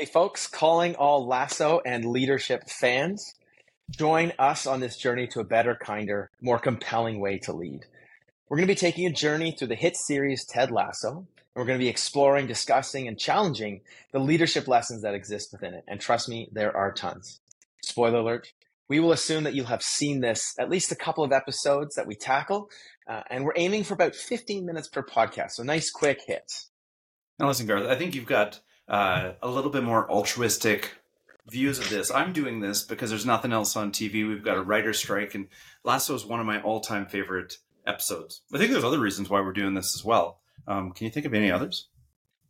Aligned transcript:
Hey, 0.00 0.06
folks, 0.06 0.46
calling 0.46 0.94
all 0.94 1.26
Lasso 1.26 1.82
and 1.84 2.06
leadership 2.06 2.70
fans. 2.70 3.34
Join 3.90 4.32
us 4.38 4.66
on 4.66 4.80
this 4.80 4.96
journey 4.96 5.26
to 5.26 5.40
a 5.40 5.44
better, 5.44 5.74
kinder, 5.74 6.30
more 6.40 6.58
compelling 6.58 7.20
way 7.20 7.36
to 7.40 7.52
lead. 7.52 7.84
We're 8.48 8.56
going 8.56 8.66
to 8.66 8.72
be 8.72 8.78
taking 8.78 9.06
a 9.06 9.12
journey 9.12 9.52
through 9.52 9.68
the 9.68 9.74
hit 9.74 9.98
series 9.98 10.46
Ted 10.46 10.70
Lasso, 10.70 11.18
and 11.18 11.26
we're 11.54 11.66
going 11.66 11.78
to 11.78 11.84
be 11.84 11.90
exploring, 11.90 12.46
discussing, 12.46 13.08
and 13.08 13.18
challenging 13.18 13.82
the 14.10 14.20
leadership 14.20 14.66
lessons 14.66 15.02
that 15.02 15.12
exist 15.12 15.52
within 15.52 15.74
it. 15.74 15.84
And 15.86 16.00
trust 16.00 16.30
me, 16.30 16.48
there 16.50 16.74
are 16.74 16.92
tons. 16.92 17.42
Spoiler 17.84 18.20
alert, 18.20 18.54
we 18.88 19.00
will 19.00 19.12
assume 19.12 19.44
that 19.44 19.52
you'll 19.52 19.66
have 19.66 19.82
seen 19.82 20.22
this 20.22 20.54
at 20.58 20.70
least 20.70 20.90
a 20.90 20.96
couple 20.96 21.24
of 21.24 21.32
episodes 21.32 21.94
that 21.96 22.06
we 22.06 22.14
tackle, 22.14 22.70
uh, 23.06 23.20
and 23.28 23.44
we're 23.44 23.52
aiming 23.54 23.84
for 23.84 23.92
about 23.92 24.14
15 24.14 24.64
minutes 24.64 24.88
per 24.88 25.02
podcast. 25.02 25.50
So 25.50 25.62
nice, 25.62 25.90
quick 25.90 26.22
hits. 26.26 26.70
Now, 27.38 27.48
listen, 27.48 27.66
Garth, 27.66 27.86
I 27.86 27.96
think 27.96 28.14
you've 28.14 28.24
got 28.24 28.60
uh, 28.90 29.32
a 29.40 29.48
little 29.48 29.70
bit 29.70 29.84
more 29.84 30.10
altruistic 30.10 30.96
views 31.48 31.78
of 31.78 31.88
this. 31.88 32.10
I'm 32.10 32.32
doing 32.32 32.60
this 32.60 32.82
because 32.82 33.08
there's 33.10 33.24
nothing 33.24 33.52
else 33.52 33.76
on 33.76 33.92
TV. 33.92 34.28
We've 34.28 34.44
got 34.44 34.56
a 34.56 34.62
writer 34.62 34.92
strike, 34.92 35.34
and 35.34 35.48
Lasso 35.84 36.14
is 36.14 36.26
one 36.26 36.40
of 36.40 36.46
my 36.46 36.60
all-time 36.60 37.06
favorite 37.06 37.58
episodes. 37.86 38.42
I 38.52 38.58
think 38.58 38.72
there's 38.72 38.84
other 38.84 38.98
reasons 38.98 39.30
why 39.30 39.40
we're 39.40 39.52
doing 39.52 39.74
this 39.74 39.94
as 39.94 40.04
well. 40.04 40.40
Um, 40.66 40.92
can 40.92 41.06
you 41.06 41.10
think 41.10 41.24
of 41.24 41.34
any 41.34 41.50
others? 41.50 41.86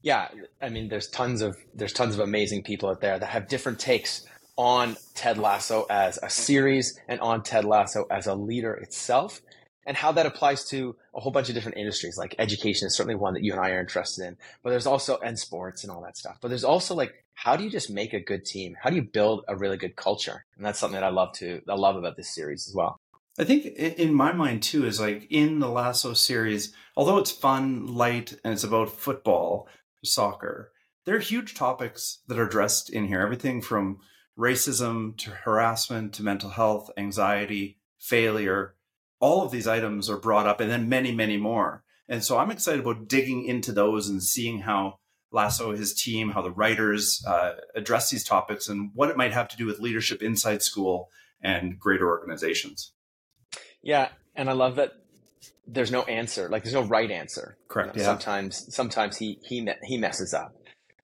Yeah, 0.02 0.28
I 0.62 0.70
mean, 0.70 0.88
there's 0.88 1.08
tons 1.08 1.42
of 1.42 1.58
there's 1.74 1.92
tons 1.92 2.14
of 2.14 2.20
amazing 2.20 2.62
people 2.62 2.88
out 2.88 3.02
there 3.02 3.18
that 3.18 3.26
have 3.26 3.48
different 3.48 3.78
takes 3.78 4.24
on 4.56 4.96
Ted 5.14 5.36
Lasso 5.36 5.86
as 5.90 6.18
a 6.22 6.30
series 6.30 6.98
and 7.06 7.20
on 7.20 7.42
Ted 7.42 7.66
Lasso 7.66 8.06
as 8.10 8.26
a 8.26 8.34
leader 8.34 8.74
itself 8.74 9.42
and 9.86 9.96
how 9.96 10.12
that 10.12 10.26
applies 10.26 10.64
to 10.68 10.96
a 11.14 11.20
whole 11.20 11.32
bunch 11.32 11.48
of 11.48 11.54
different 11.54 11.78
industries. 11.78 12.18
Like 12.18 12.34
education 12.38 12.86
is 12.86 12.96
certainly 12.96 13.14
one 13.14 13.34
that 13.34 13.42
you 13.42 13.52
and 13.52 13.60
I 13.60 13.70
are 13.70 13.80
interested 13.80 14.26
in, 14.26 14.36
but 14.62 14.70
there's 14.70 14.86
also 14.86 15.18
and 15.18 15.38
sports 15.38 15.82
and 15.82 15.90
all 15.90 16.02
that 16.02 16.16
stuff. 16.16 16.38
But 16.40 16.48
there's 16.48 16.64
also 16.64 16.94
like 16.94 17.24
how 17.34 17.56
do 17.56 17.64
you 17.64 17.70
just 17.70 17.90
make 17.90 18.12
a 18.12 18.20
good 18.20 18.44
team? 18.44 18.76
How 18.82 18.90
do 18.90 18.96
you 18.96 19.02
build 19.02 19.44
a 19.48 19.56
really 19.56 19.78
good 19.78 19.96
culture? 19.96 20.44
And 20.56 20.64
that's 20.64 20.78
something 20.78 21.00
that 21.00 21.06
I 21.06 21.10
love 21.10 21.32
to 21.36 21.62
I 21.68 21.74
love 21.74 21.96
about 21.96 22.16
this 22.16 22.34
series 22.34 22.68
as 22.68 22.74
well. 22.74 23.00
I 23.38 23.44
think 23.44 23.64
in 23.64 24.12
my 24.12 24.32
mind 24.32 24.62
too 24.62 24.84
is 24.84 25.00
like 25.00 25.26
in 25.30 25.60
the 25.60 25.68
Lasso 25.68 26.12
series, 26.12 26.74
although 26.96 27.18
it's 27.18 27.30
fun, 27.30 27.86
light, 27.86 28.34
and 28.44 28.52
it's 28.52 28.64
about 28.64 28.90
football, 28.90 29.68
soccer, 30.04 30.72
there 31.06 31.16
are 31.16 31.20
huge 31.20 31.54
topics 31.54 32.18
that 32.28 32.38
are 32.38 32.46
addressed 32.46 32.90
in 32.90 33.06
here. 33.06 33.20
Everything 33.20 33.62
from 33.62 33.98
racism 34.38 35.16
to 35.18 35.30
harassment 35.30 36.12
to 36.14 36.22
mental 36.22 36.50
health, 36.50 36.90
anxiety, 36.96 37.78
failure, 37.98 38.74
all 39.20 39.44
of 39.44 39.52
these 39.52 39.68
items 39.68 40.10
are 40.10 40.16
brought 40.16 40.46
up 40.46 40.60
and 40.60 40.70
then 40.70 40.88
many, 40.88 41.12
many 41.14 41.36
more. 41.36 41.84
And 42.08 42.24
so 42.24 42.38
I'm 42.38 42.50
excited 42.50 42.80
about 42.80 43.06
digging 43.06 43.44
into 43.44 43.70
those 43.70 44.08
and 44.08 44.22
seeing 44.22 44.60
how 44.60 44.98
Lasso, 45.30 45.72
his 45.72 45.94
team, 45.94 46.30
how 46.30 46.42
the 46.42 46.50
writers 46.50 47.22
uh, 47.26 47.52
address 47.76 48.10
these 48.10 48.24
topics 48.24 48.68
and 48.68 48.90
what 48.94 49.10
it 49.10 49.16
might 49.16 49.32
have 49.32 49.46
to 49.48 49.56
do 49.56 49.66
with 49.66 49.78
leadership 49.78 50.22
inside 50.22 50.62
school 50.62 51.08
and 51.40 51.78
greater 51.78 52.08
organizations. 52.08 52.92
Yeah. 53.82 54.08
And 54.34 54.50
I 54.50 54.54
love 54.54 54.76
that 54.76 54.92
there's 55.66 55.92
no 55.92 56.02
answer, 56.02 56.48
like 56.48 56.64
there's 56.64 56.74
no 56.74 56.82
right 56.82 57.10
answer. 57.10 57.56
Correct. 57.68 57.94
You 57.94 58.02
know, 58.02 58.08
yeah. 58.08 58.12
Sometimes, 58.12 58.74
sometimes 58.74 59.16
he, 59.18 59.38
he, 59.44 59.68
he 59.84 59.98
messes 59.98 60.34
up. 60.34 60.56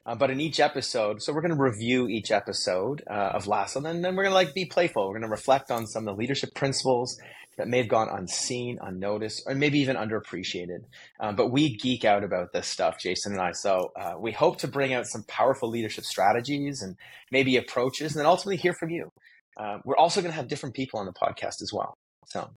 Uh, 0.04 0.14
but 0.14 0.30
in 0.30 0.40
each 0.40 0.60
episode, 0.60 1.20
so 1.20 1.32
we're 1.32 1.40
going 1.40 1.54
to 1.56 1.60
review 1.60 2.06
each 2.08 2.30
episode 2.30 3.02
uh, 3.10 3.30
of 3.34 3.48
Lasso, 3.48 3.84
and 3.84 4.04
then 4.04 4.14
we're 4.14 4.22
going 4.22 4.30
to 4.30 4.34
like 4.34 4.54
be 4.54 4.64
playful. 4.64 5.04
We're 5.08 5.14
going 5.14 5.22
to 5.22 5.28
reflect 5.28 5.72
on 5.72 5.84
some 5.88 6.06
of 6.06 6.14
the 6.14 6.20
leadership 6.20 6.54
principles 6.54 7.20
that 7.56 7.68
may 7.68 7.78
have 7.78 7.88
gone 7.88 8.08
unseen, 8.10 8.78
unnoticed, 8.80 9.44
or 9.46 9.54
maybe 9.54 9.78
even 9.78 9.96
underappreciated. 9.96 10.84
Um, 11.20 11.36
but 11.36 11.50
we 11.50 11.76
geek 11.76 12.04
out 12.04 12.22
about 12.22 12.52
this 12.52 12.68
stuff, 12.68 12.98
Jason 12.98 13.32
and 13.32 13.40
I. 13.40 13.52
So 13.52 13.92
uh, 13.98 14.14
we 14.18 14.32
hope 14.32 14.58
to 14.58 14.68
bring 14.68 14.92
out 14.92 15.06
some 15.06 15.24
powerful 15.26 15.68
leadership 15.68 16.04
strategies 16.04 16.82
and 16.82 16.96
maybe 17.30 17.56
approaches, 17.56 18.12
and 18.12 18.20
then 18.20 18.26
ultimately 18.26 18.56
hear 18.56 18.74
from 18.74 18.90
you. 18.90 19.08
Uh, 19.56 19.78
we're 19.84 19.96
also 19.96 20.20
going 20.20 20.32
to 20.32 20.36
have 20.36 20.48
different 20.48 20.74
people 20.74 21.00
on 21.00 21.06
the 21.06 21.12
podcast 21.12 21.62
as 21.62 21.70
well. 21.72 21.94
So, 22.26 22.50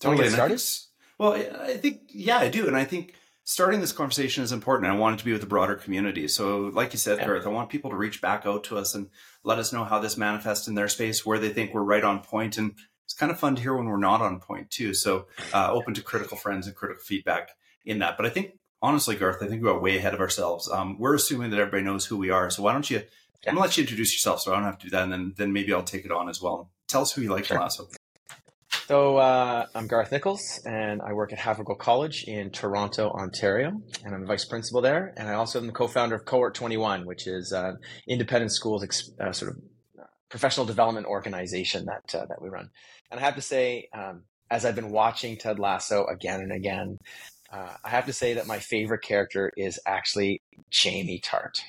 totally. 0.00 0.24
get 0.24 0.32
started? 0.32 0.60
Well, 1.18 1.34
I 1.34 1.76
think 1.76 2.00
yeah, 2.08 2.38
I 2.38 2.48
do, 2.48 2.66
and 2.66 2.76
I 2.76 2.84
think 2.84 3.14
starting 3.44 3.80
this 3.80 3.92
conversation 3.92 4.42
is 4.42 4.52
important. 4.52 4.90
I 4.90 4.96
want 4.96 5.14
it 5.14 5.18
to 5.18 5.24
be 5.24 5.32
with 5.32 5.40
the 5.40 5.46
broader 5.46 5.74
community. 5.74 6.28
So, 6.28 6.70
like 6.72 6.92
you 6.92 6.98
said, 6.98 7.18
yeah. 7.18 7.26
Garth, 7.26 7.46
I 7.46 7.50
want 7.50 7.68
people 7.68 7.90
to 7.90 7.96
reach 7.96 8.20
back 8.20 8.46
out 8.46 8.64
to 8.64 8.78
us 8.78 8.94
and 8.94 9.10
let 9.44 9.58
us 9.58 9.72
know 9.72 9.84
how 9.84 9.98
this 9.98 10.16
manifests 10.16 10.66
in 10.66 10.74
their 10.74 10.88
space, 10.88 11.24
where 11.24 11.38
they 11.38 11.50
think 11.50 11.74
we're 11.74 11.82
right 11.82 12.04
on 12.04 12.20
point, 12.20 12.58
and 12.58 12.74
it's 13.10 13.18
kind 13.18 13.32
of 13.32 13.40
fun 13.40 13.56
to 13.56 13.62
hear 13.62 13.74
when 13.74 13.86
we're 13.86 13.96
not 13.96 14.22
on 14.22 14.38
point 14.38 14.70
too. 14.70 14.94
So 14.94 15.26
uh, 15.52 15.72
open 15.72 15.94
to 15.94 16.00
critical 16.00 16.36
friends 16.36 16.68
and 16.68 16.76
critical 16.76 17.02
feedback 17.02 17.50
in 17.84 17.98
that. 17.98 18.16
But 18.16 18.24
I 18.24 18.28
think 18.28 18.52
honestly, 18.80 19.16
Garth, 19.16 19.42
I 19.42 19.48
think 19.48 19.64
we 19.64 19.68
are 19.68 19.80
way 19.80 19.98
ahead 19.98 20.14
of 20.14 20.20
ourselves. 20.20 20.70
Um, 20.70 20.96
we're 20.96 21.16
assuming 21.16 21.50
that 21.50 21.58
everybody 21.58 21.82
knows 21.82 22.06
who 22.06 22.16
we 22.16 22.30
are. 22.30 22.50
So 22.50 22.62
why 22.62 22.72
don't 22.72 22.88
you? 22.88 22.98
I'm 23.48 23.54
gonna 23.54 23.62
let 23.62 23.76
you 23.76 23.82
introduce 23.82 24.12
yourself, 24.12 24.42
so 24.42 24.52
I 24.52 24.54
don't 24.54 24.64
have 24.64 24.78
to 24.78 24.86
do 24.86 24.90
that, 24.90 25.02
and 25.02 25.12
then 25.12 25.34
then 25.36 25.52
maybe 25.52 25.72
I'll 25.72 25.82
take 25.82 26.04
it 26.04 26.12
on 26.12 26.28
as 26.28 26.40
well. 26.40 26.70
Tell 26.86 27.02
us 27.02 27.10
who 27.10 27.22
you 27.22 27.30
like 27.30 27.46
sure. 27.46 27.58
Lasso. 27.58 27.88
So 28.86 29.16
uh, 29.16 29.66
I'm 29.74 29.88
Garth 29.88 30.12
Nichols, 30.12 30.60
and 30.64 31.02
I 31.02 31.12
work 31.12 31.32
at 31.32 31.38
Havergal 31.40 31.78
College 31.78 32.24
in 32.28 32.50
Toronto, 32.50 33.10
Ontario, 33.10 33.72
and 34.04 34.14
I'm 34.14 34.22
a 34.22 34.26
vice 34.26 34.44
principal 34.44 34.82
there. 34.82 35.14
And 35.16 35.28
I 35.28 35.34
also 35.34 35.58
am 35.58 35.66
the 35.66 35.72
co-founder 35.72 36.14
of 36.14 36.24
Cohort 36.24 36.54
21, 36.54 37.06
which 37.06 37.26
is 37.26 37.50
an 37.50 37.78
independent 38.06 38.52
schools 38.52 38.84
uh, 39.20 39.32
sort 39.32 39.52
of 39.52 39.58
professional 40.30 40.64
development 40.64 41.06
organization 41.06 41.86
that 41.86 42.14
uh, 42.14 42.26
that 42.26 42.40
we 42.40 42.48
run. 42.48 42.70
And 43.10 43.20
I 43.20 43.22
have 43.22 43.36
to 43.36 43.42
say, 43.42 43.88
um, 43.92 44.22
as 44.50 44.64
I've 44.64 44.76
been 44.76 44.90
watching 44.90 45.36
Ted 45.36 45.58
Lasso 45.58 46.06
again 46.06 46.40
and 46.40 46.52
again, 46.52 46.98
uh, 47.52 47.74
I 47.84 47.90
have 47.90 48.06
to 48.06 48.12
say 48.12 48.34
that 48.34 48.46
my 48.46 48.58
favorite 48.58 49.02
character 49.02 49.52
is 49.56 49.78
actually 49.84 50.40
Jamie 50.70 51.20
Tartt. 51.20 51.60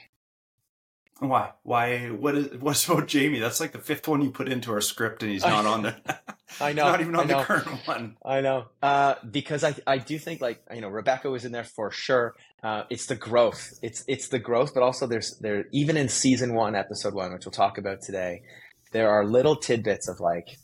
Why? 1.19 1.51
Why? 1.61 2.07
What 2.07 2.35
is? 2.35 2.57
What's 2.59 2.88
about 2.88 3.07
Jamie? 3.07 3.38
That's 3.38 3.59
like 3.59 3.73
the 3.73 3.79
fifth 3.79 4.07
one 4.07 4.23
you 4.23 4.31
put 4.31 4.50
into 4.50 4.71
our 4.71 4.81
script, 4.81 5.21
and 5.21 5.31
he's 5.31 5.44
not 5.44 5.67
on 5.67 5.83
there. 5.83 5.97
I 6.59 6.73
know. 6.73 6.83
not 6.91 7.01
even 7.01 7.16
on 7.16 7.27
the 7.27 7.44
current 7.44 7.88
one. 7.88 8.17
I 8.25 8.41
know. 8.41 8.66
Uh, 8.81 9.16
because 9.29 9.63
I 9.63 9.75
I 9.85 10.00
do 10.00 10.17
think 10.17 10.41
like 10.41 10.63
you 10.73 10.81
know 10.81 10.89
Rebecca 10.89 11.29
was 11.29 11.45
in 11.45 11.51
there 11.51 11.63
for 11.63 11.91
sure. 11.91 12.33
Uh, 12.63 12.83
it's 12.89 13.07
the 13.07 13.16
growth. 13.16 13.73
It's 13.81 14.03
it's 14.07 14.27
the 14.27 14.39
growth, 14.39 14.73
but 14.73 14.83
also 14.83 15.07
there's 15.07 15.38
there 15.39 15.66
even 15.72 15.97
in 15.97 16.09
season 16.09 16.53
one, 16.53 16.75
episode 16.75 17.13
one, 17.13 17.33
which 17.33 17.45
we'll 17.45 17.51
talk 17.51 17.77
about 17.77 18.01
today. 18.01 18.44
There 18.91 19.09
are 19.09 19.25
little 19.25 19.55
tidbits 19.55 20.07
of 20.07 20.19
like 20.19 20.57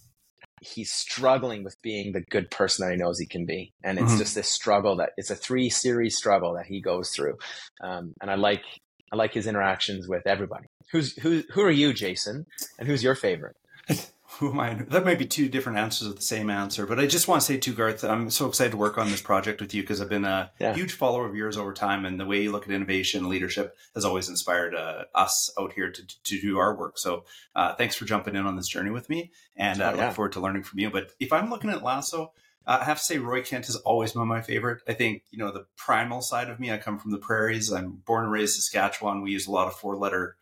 he's 0.62 0.92
struggling 0.92 1.64
with 1.64 1.76
being 1.82 2.12
the 2.14 2.22
good 2.30 2.52
person 2.52 2.86
that 2.86 2.94
he 2.94 2.98
knows 2.98 3.20
he 3.20 3.26
can 3.26 3.46
be, 3.46 3.74
and 3.84 3.98
it's 3.98 4.10
mm-hmm. 4.10 4.20
just 4.20 4.36
this 4.36 4.50
struggle 4.50 4.98
that 4.98 5.12
it's 5.18 5.32
a 5.32 5.36
three 5.36 5.70
series 5.70 6.16
struggle 6.16 6.54
that 6.54 6.68
he 6.68 6.82
goes 6.82 7.12
through. 7.12 7.38
Um, 7.82 8.14
and 8.22 8.30
I 8.30 8.36
like 8.36 8.64
I 9.12 9.16
like 9.16 9.34
his 9.34 9.48
interactions 9.48 10.08
with 10.08 10.28
everybody. 10.28 10.68
Who's 10.92 11.16
who? 11.18 11.44
Who 11.54 11.62
are 11.62 11.72
you, 11.72 11.94
Jason? 11.94 12.46
And 12.78 12.88
who's 12.88 13.04
your 13.04 13.16
favorite? 13.16 13.56
who 14.40 14.52
am 14.52 14.60
I? 14.60 14.74
That 14.74 15.04
might 15.04 15.18
be 15.18 15.26
two 15.26 15.50
different 15.50 15.78
answers 15.80 16.08
of 16.08 16.16
the 16.16 16.22
same 16.22 16.50
answer, 16.50 16.86
but 16.86 17.00
I 17.00 17.08
just 17.08 17.28
want 17.28 17.42
to 17.42 17.46
say 17.46 17.58
to 17.58 17.74
Garth, 17.74 18.04
I'm 18.04 18.30
so 18.30 18.48
excited 18.48 18.72
to 18.72 18.78
work 18.78 18.98
on 18.98 19.10
this 19.10 19.22
project 19.22 19.62
with 19.62 19.74
you 19.74 19.82
because 19.82 20.00
I've 20.00 20.10
been 20.10 20.26
a 20.26 20.52
yeah. 20.60 20.74
huge 20.74 20.94
follower 20.94 21.26
of 21.28 21.36
yours 21.36 21.58
over 21.58 21.74
time, 21.74 22.06
and 22.06 22.20
the 22.20 22.26
way 22.26 22.42
you 22.44 22.52
look 22.52 22.68
at 22.68 22.72
innovation 22.72 23.22
and 23.22 23.30
leadership 23.30 23.76
has 23.96 24.06
always 24.06 24.30
inspired 24.30 24.76
uh, 24.76 25.06
us 25.16 25.52
out 25.60 25.74
here 25.74 25.92
to, 25.92 26.08
to 26.24 26.42
do 26.42 26.58
our 26.58 26.76
work. 26.76 26.98
So 26.98 27.26
uh, 27.56 27.74
thanks 27.76 27.96
for 27.96 28.06
jumping 28.06 28.36
in 28.36 28.46
on 28.46 28.56
this 28.56 28.68
journey 28.68 28.92
with 28.92 29.10
me, 29.10 29.32
and 29.56 29.82
I 29.82 29.92
uh, 29.92 29.96
yeah. 29.96 30.06
look 30.06 30.16
forward 30.16 30.34
to 30.34 30.40
learning 30.40 30.64
from 30.64 30.80
you. 30.80 30.90
But 30.90 31.12
if 31.20 31.34
I'm 31.34 31.50
looking 31.50 31.72
at 31.72 31.84
Lasso, 31.84 32.32
uh, 32.68 32.80
I 32.82 32.84
have 32.84 32.98
to 32.98 33.04
say 33.04 33.18
Roy 33.18 33.42
Kent 33.42 33.66
has 33.68 33.76
always 33.78 34.12
been 34.12 34.28
my 34.28 34.42
favorite. 34.42 34.84
I 34.88 34.94
think 34.94 35.24
you 35.32 35.40
know 35.40 35.52
the 35.52 35.66
primal 35.78 36.22
side 36.22 36.50
of 36.50 36.60
me. 36.60 36.72
I 36.72 36.78
come 36.78 37.00
from 37.00 37.12
the 37.12 37.18
prairies. 37.18 37.72
I'm 37.72 38.04
born 38.06 38.26
and 38.26 38.32
raised 38.32 38.56
Saskatchewan. 38.56 39.22
We 39.24 39.32
use 39.32 39.48
a 39.48 39.52
lot 39.52 39.68
of 39.68 39.74
four 39.74 39.96
letter 39.96 40.38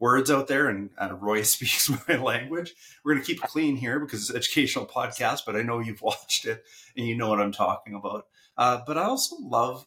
words 0.00 0.30
out 0.30 0.48
there, 0.48 0.68
and 0.68 0.90
uh, 0.98 1.14
Roy 1.14 1.42
speaks 1.42 1.90
my 2.08 2.16
language. 2.16 2.74
We're 3.04 3.14
going 3.14 3.24
to 3.24 3.26
keep 3.26 3.42
it 3.42 3.50
clean 3.50 3.76
here 3.76 4.00
because 4.00 4.20
it's 4.20 4.30
an 4.30 4.36
educational 4.36 4.86
podcast, 4.86 5.42
but 5.46 5.56
I 5.56 5.62
know 5.62 5.78
you've 5.80 6.02
watched 6.02 6.44
it 6.46 6.64
and 6.96 7.06
you 7.06 7.16
know 7.16 7.28
what 7.28 7.40
I'm 7.40 7.52
talking 7.52 7.94
about. 7.94 8.26
Uh, 8.56 8.80
but 8.86 8.98
I 8.98 9.04
also 9.04 9.36
love 9.40 9.86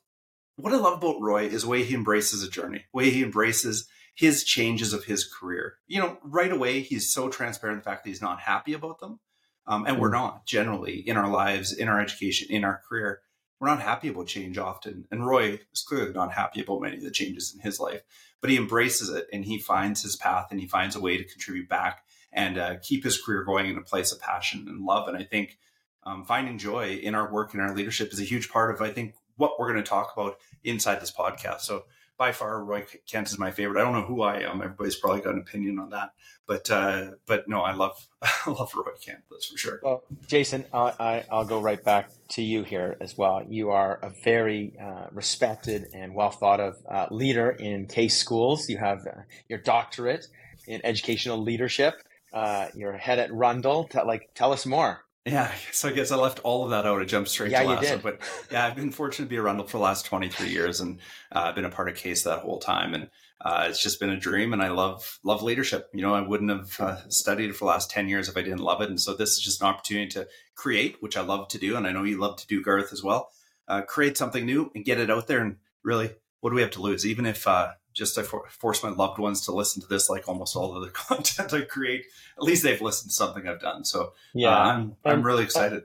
what 0.58 0.74
I 0.74 0.78
love 0.78 0.98
about 0.98 1.22
Roy 1.22 1.46
is 1.46 1.64
the 1.64 1.70
way 1.70 1.84
he 1.84 1.96
embraces 1.96 2.44
a 2.44 2.50
journey, 2.50 2.86
the 2.92 2.98
way 2.98 3.10
he 3.10 3.24
embraces 3.24 3.88
his 4.14 4.44
changes 4.44 4.94
of 4.94 5.06
his 5.06 5.26
career. 5.26 5.76
You 5.88 6.00
know, 6.00 6.18
right 6.24 6.52
away, 6.52 6.82
he's 6.82 7.12
so 7.12 7.30
transparent 7.30 7.84
the 7.84 7.90
fact 7.90 8.04
that 8.04 8.10
he's 8.10 8.22
not 8.22 8.42
happy 8.42 8.74
about 8.74 9.00
them. 9.00 9.20
Um, 9.68 9.86
and 9.86 10.00
we're 10.00 10.10
mm. 10.10 10.14
not 10.14 10.46
generally 10.46 10.98
in 11.08 11.18
our 11.18 11.30
lives, 11.30 11.74
in 11.74 11.88
our 11.88 12.00
education, 12.00 12.48
in 12.50 12.64
our 12.64 12.82
career. 12.88 13.22
We're 13.62 13.70
not 13.70 13.82
happy 13.82 14.10
about 14.10 14.28
change 14.28 14.58
often. 14.58 15.06
And 15.10 15.26
Roy 15.26 15.60
is 15.72 15.86
clearly 15.88 16.12
not 16.12 16.34
happy 16.34 16.62
about 16.62 16.82
many 16.82 16.98
of 16.98 17.04
the 17.04 17.12
changes 17.12 17.54
in 17.56 17.62
his 17.62 17.80
life 17.80 18.02
but 18.42 18.50
he 18.50 18.58
embraces 18.58 19.10
it 19.10 19.28
and 19.32 19.46
he 19.46 19.60
finds 19.60 20.02
his 20.02 20.16
path 20.16 20.48
and 20.52 20.60
he 20.60 20.68
finds 20.68 20.96
a 20.96 21.00
way 21.00 21.18
to 21.18 21.24
contribute 21.24 21.70
back 21.70 22.04
and 22.34 22.58
uh, 22.58 22.76
keep 22.82 23.04
his 23.04 23.22
career 23.22 23.44
going 23.44 23.70
in 23.70 23.78
a 23.78 23.82
place 23.82 24.12
of 24.12 24.20
passion 24.20 24.66
and 24.68 24.84
love. 24.84 25.08
And 25.08 25.16
I 25.16 25.24
think 25.24 25.60
um, 26.04 26.26
finding 26.26 26.58
joy 26.58 26.96
in 26.96 27.14
our 27.14 27.32
work 27.32 27.54
and 27.54 27.62
our 27.62 27.76
leadership 27.76 28.12
is 28.12 28.20
a 28.20 28.26
huge 28.26 28.50
part 28.50 28.74
of, 28.74 28.82
I 28.82 28.92
think, 28.92 29.14
what 29.38 29.60
we're 29.60 29.72
going 29.72 29.84
to 29.84 29.90
talk 29.90 30.12
about 30.16 30.38
inside 30.64 31.00
this 31.00 31.12
podcast. 31.12 31.62
So 31.62 31.86
by 32.22 32.32
far, 32.32 32.64
Roy 32.64 32.86
Kent 33.08 33.32
is 33.32 33.40
my 33.40 33.50
favorite. 33.50 33.82
I 33.82 33.84
don't 33.84 33.94
know 33.94 34.06
who 34.06 34.22
I 34.22 34.42
am. 34.42 34.62
Everybody's 34.62 34.96
probably 34.96 35.22
got 35.22 35.34
an 35.34 35.40
opinion 35.40 35.80
on 35.80 35.90
that, 35.90 36.12
but 36.46 36.70
uh, 36.70 37.14
but 37.26 37.48
no, 37.48 37.62
I 37.62 37.74
love 37.74 37.98
I 38.22 38.52
love 38.52 38.72
Roy 38.76 38.92
Kent. 39.04 39.22
That's 39.32 39.48
for 39.48 39.58
sure. 39.58 39.80
Well, 39.82 40.04
Jason, 40.28 40.66
I, 40.72 41.24
will 41.32 41.46
go 41.46 41.60
right 41.60 41.84
back 41.84 42.12
to 42.34 42.44
you 42.44 42.62
here 42.62 42.96
as 43.02 43.18
well. 43.18 43.42
You 43.50 43.72
are 43.72 43.98
a 44.04 44.12
very 44.24 44.78
uh, 44.80 45.08
respected 45.12 45.88
and 45.96 46.14
well 46.14 46.30
thought 46.30 46.60
of 46.60 46.76
uh, 46.88 47.08
leader 47.10 47.50
in 47.50 47.88
CAIS 47.88 48.16
Schools. 48.16 48.70
You 48.70 48.78
have 48.78 49.00
uh, 49.08 49.22
your 49.50 49.58
doctorate 49.58 50.28
in 50.68 50.80
educational 50.86 51.42
leadership. 51.42 51.96
Uh, 52.32 52.68
you're 52.76 52.98
head 52.98 53.18
at 53.18 53.34
Rundle. 53.34 53.90
Like, 54.06 54.30
tell 54.36 54.54
us 54.54 54.68
more. 54.68 55.04
Yeah, 55.26 55.52
so 55.72 55.90
I 55.90 55.92
guess 55.92 56.12
I 56.12 56.16
left 56.16 56.40
all 56.40 56.64
of 56.64 56.72
that 56.72 56.88
out. 56.88 57.00
I 57.00 57.06
jumped 57.06 57.30
straight 57.30 57.52
yeah, 57.52 57.62
to 57.62 57.70
Lasso. 57.70 58.00
But 58.00 58.22
yeah, 58.52 58.66
I've 58.66 58.76
been 58.76 58.92
fortunate 58.92 59.26
to 59.26 59.30
be 59.30 59.36
a 59.36 59.42
Rundle 59.42 59.68
for 59.68 59.78
the 59.78 59.84
last 59.84 60.06
23 60.06 60.50
years 60.50 60.82
and 60.82 60.98
uh, 61.32 61.44
I've 61.46 61.56
been 61.56 61.66
a 61.66 61.70
part 61.70 61.90
of 61.90 61.96
CAIS 61.96 62.24
that 62.24 62.40
whole 62.40 62.58
time. 62.58 62.96
And 62.96 63.08
uh, 63.40 63.68
it's 63.70 63.84
just 63.84 64.00
been 64.00 64.10
a 64.10 64.20
dream 64.20 64.52
and 64.52 64.64
I 64.64 64.70
love, 64.70 65.20
love 65.24 65.44
leadership. 65.44 65.90
You 65.94 66.02
know, 66.02 66.16
I 66.16 66.22
wouldn't 66.22 66.50
have 66.50 66.80
uh, 66.80 67.10
studied 67.10 67.56
for 67.56 67.66
the 67.66 67.70
last 67.70 67.92
10 67.92 68.10
years 68.10 68.30
if 68.30 68.38
I 68.38 68.42
didn't 68.42 68.64
love 68.64 68.82
it. 68.82 68.90
And 68.90 69.00
so 69.00 69.14
this 69.14 69.32
is 69.32 69.40
just 69.40 69.62
an 69.62 69.68
opportunity 69.68 70.08
to 70.10 70.28
create, 70.56 70.98
which 71.02 71.16
I 71.16 71.22
love 71.22 71.50
to 71.50 71.60
do. 71.60 71.78
And 71.78 71.86
I 71.86 71.92
know 71.92 72.04
you 72.04 72.20
love 72.20 72.38
to 72.38 72.48
do, 72.48 72.64
Garth, 72.64 72.92
as 72.92 73.04
well. 73.04 73.30
Uh, 73.68 73.84
create 73.84 74.18
something 74.18 74.44
new 74.44 74.72
and 74.74 74.84
get 74.84 75.00
it 75.00 75.12
out 75.12 75.28
there. 75.28 75.42
And 75.42 75.58
really, 75.84 76.16
what 76.40 76.50
do 76.50 76.56
we 76.56 76.64
have 76.64 76.72
to 76.72 76.82
lose? 76.82 77.06
Even 77.06 77.28
if 77.28 77.48
uh, 77.48 77.74
just 77.94 78.18
I 78.18 78.24
for, 78.24 78.48
force 78.50 78.84
my 78.84 78.90
loved 78.90 79.20
ones 79.20 79.46
to 79.46 79.52
listen 79.52 79.82
to 79.82 79.88
this, 79.88 80.10
like 80.10 80.28
almost 80.28 80.56
all 80.56 80.76
of 80.76 80.84
the 80.84 80.90
content 80.94 81.54
I 81.54 81.62
create. 81.62 82.06
At 82.38 82.44
least 82.44 82.64
they've 82.64 82.82
listened 82.82 83.10
to 83.12 83.16
something 83.16 83.48
I've 83.48 83.62
done. 83.62 83.84
So 83.86 84.14
yeah, 84.34 84.50
uh, 84.50 84.60
I'm 84.60 84.96
I'm 85.04 85.24
really 85.24 85.44
excited. 85.44 85.84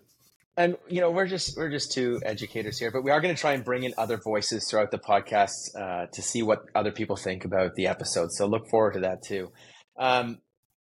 And 0.57 0.79
you 0.89 1.01
know, 1.01 1.11
we're 1.11 1.27
just 1.27 1.57
we're 1.57 1.71
just 1.71 1.93
two 1.93 2.21
educators 2.25 2.79
here, 2.79 2.91
but 2.91 3.03
we 3.03 3.11
are 3.11 3.21
going 3.21 3.35
to 3.35 3.41
try 3.41 3.53
and 3.53 3.65
bring 3.65 3.83
in 3.83 3.93
other 3.99 4.17
voices 4.17 4.69
throughout 4.69 4.91
the 4.91 4.99
podcast 4.99 5.77
uh, 5.79 6.07
to 6.07 6.23
see 6.23 6.43
what 6.43 6.65
other 6.75 6.93
people 6.93 7.17
think 7.17 7.45
about 7.45 7.75
the 7.75 7.89
episode. 7.89 8.33
So 8.33 8.47
look 8.47 8.69
forward 8.69 8.95
to 8.95 9.01
that 9.01 9.23
too. 9.23 9.53
Um, 9.99 10.39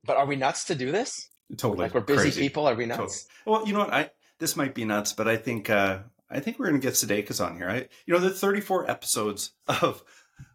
but 0.03 0.17
are 0.17 0.27
we 0.27 0.35
nuts 0.35 0.65
to 0.65 0.75
do 0.75 0.91
this? 0.91 1.29
Totally. 1.57 1.85
Like 1.85 1.93
we're 1.93 2.01
busy 2.01 2.21
Crazy. 2.21 2.41
people. 2.41 2.67
Are 2.67 2.75
we 2.75 2.85
nuts? 2.85 2.99
Totally. 2.99 3.23
Well, 3.45 3.67
you 3.67 3.73
know 3.73 3.79
what? 3.79 3.93
I 3.93 4.11
this 4.39 4.55
might 4.55 4.75
be 4.75 4.85
nuts, 4.85 5.13
but 5.13 5.27
I 5.27 5.37
think 5.37 5.69
uh, 5.69 5.99
I 6.29 6.39
think 6.39 6.59
we're 6.59 6.67
going 6.69 6.79
to 6.79 6.85
get 6.85 6.95
Sudeikis 6.95 7.43
on 7.43 7.57
here. 7.57 7.69
I, 7.69 7.87
you 8.05 8.13
know, 8.13 8.19
the 8.19 8.29
34 8.29 8.89
episodes 8.89 9.51
of 9.67 10.03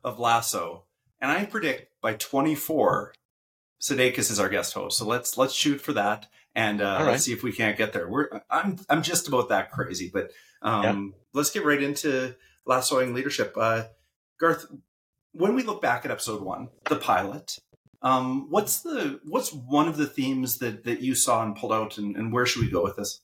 of 0.04 0.18
Lasso, 0.18 0.84
and 1.20 1.30
I 1.30 1.44
predict 1.44 2.00
by 2.00 2.14
24, 2.14 3.14
Sudeikis 3.80 4.30
is 4.30 4.40
our 4.40 4.48
guest 4.48 4.74
host. 4.74 4.98
So 4.98 5.06
let's 5.06 5.36
let's 5.36 5.54
shoot 5.54 5.80
for 5.80 5.92
that, 5.94 6.26
and 6.54 6.80
uh, 6.80 6.98
right. 7.00 7.12
let's 7.12 7.24
see 7.24 7.32
if 7.32 7.42
we 7.42 7.52
can't 7.52 7.76
get 7.76 7.92
there. 7.92 8.08
We're 8.08 8.28
I'm 8.50 8.78
I'm 8.88 9.02
just 9.02 9.28
about 9.28 9.48
that 9.48 9.70
crazy, 9.72 10.10
but 10.12 10.30
um, 10.62 11.14
let's 11.32 11.50
get 11.50 11.64
right 11.64 11.82
into 11.82 12.36
lassoing 12.64 13.14
leadership. 13.14 13.54
Uh, 13.56 13.84
Garth, 14.38 14.66
when 15.32 15.54
we 15.54 15.62
look 15.62 15.82
back 15.82 16.04
at 16.04 16.10
episode 16.10 16.42
one, 16.42 16.68
the 16.88 16.96
pilot, 16.96 17.58
um, 18.02 18.48
what's 18.50 18.82
the 18.82 19.20
what's 19.24 19.52
one 19.52 19.88
of 19.88 19.96
the 19.96 20.06
themes 20.06 20.58
that 20.58 20.84
that 20.84 21.00
you 21.00 21.14
saw 21.14 21.42
and 21.42 21.56
pulled 21.56 21.72
out, 21.72 21.98
and, 21.98 22.16
and 22.16 22.32
where 22.32 22.46
should 22.46 22.62
we 22.62 22.70
go 22.70 22.82
with 22.82 22.96
this? 22.96 23.20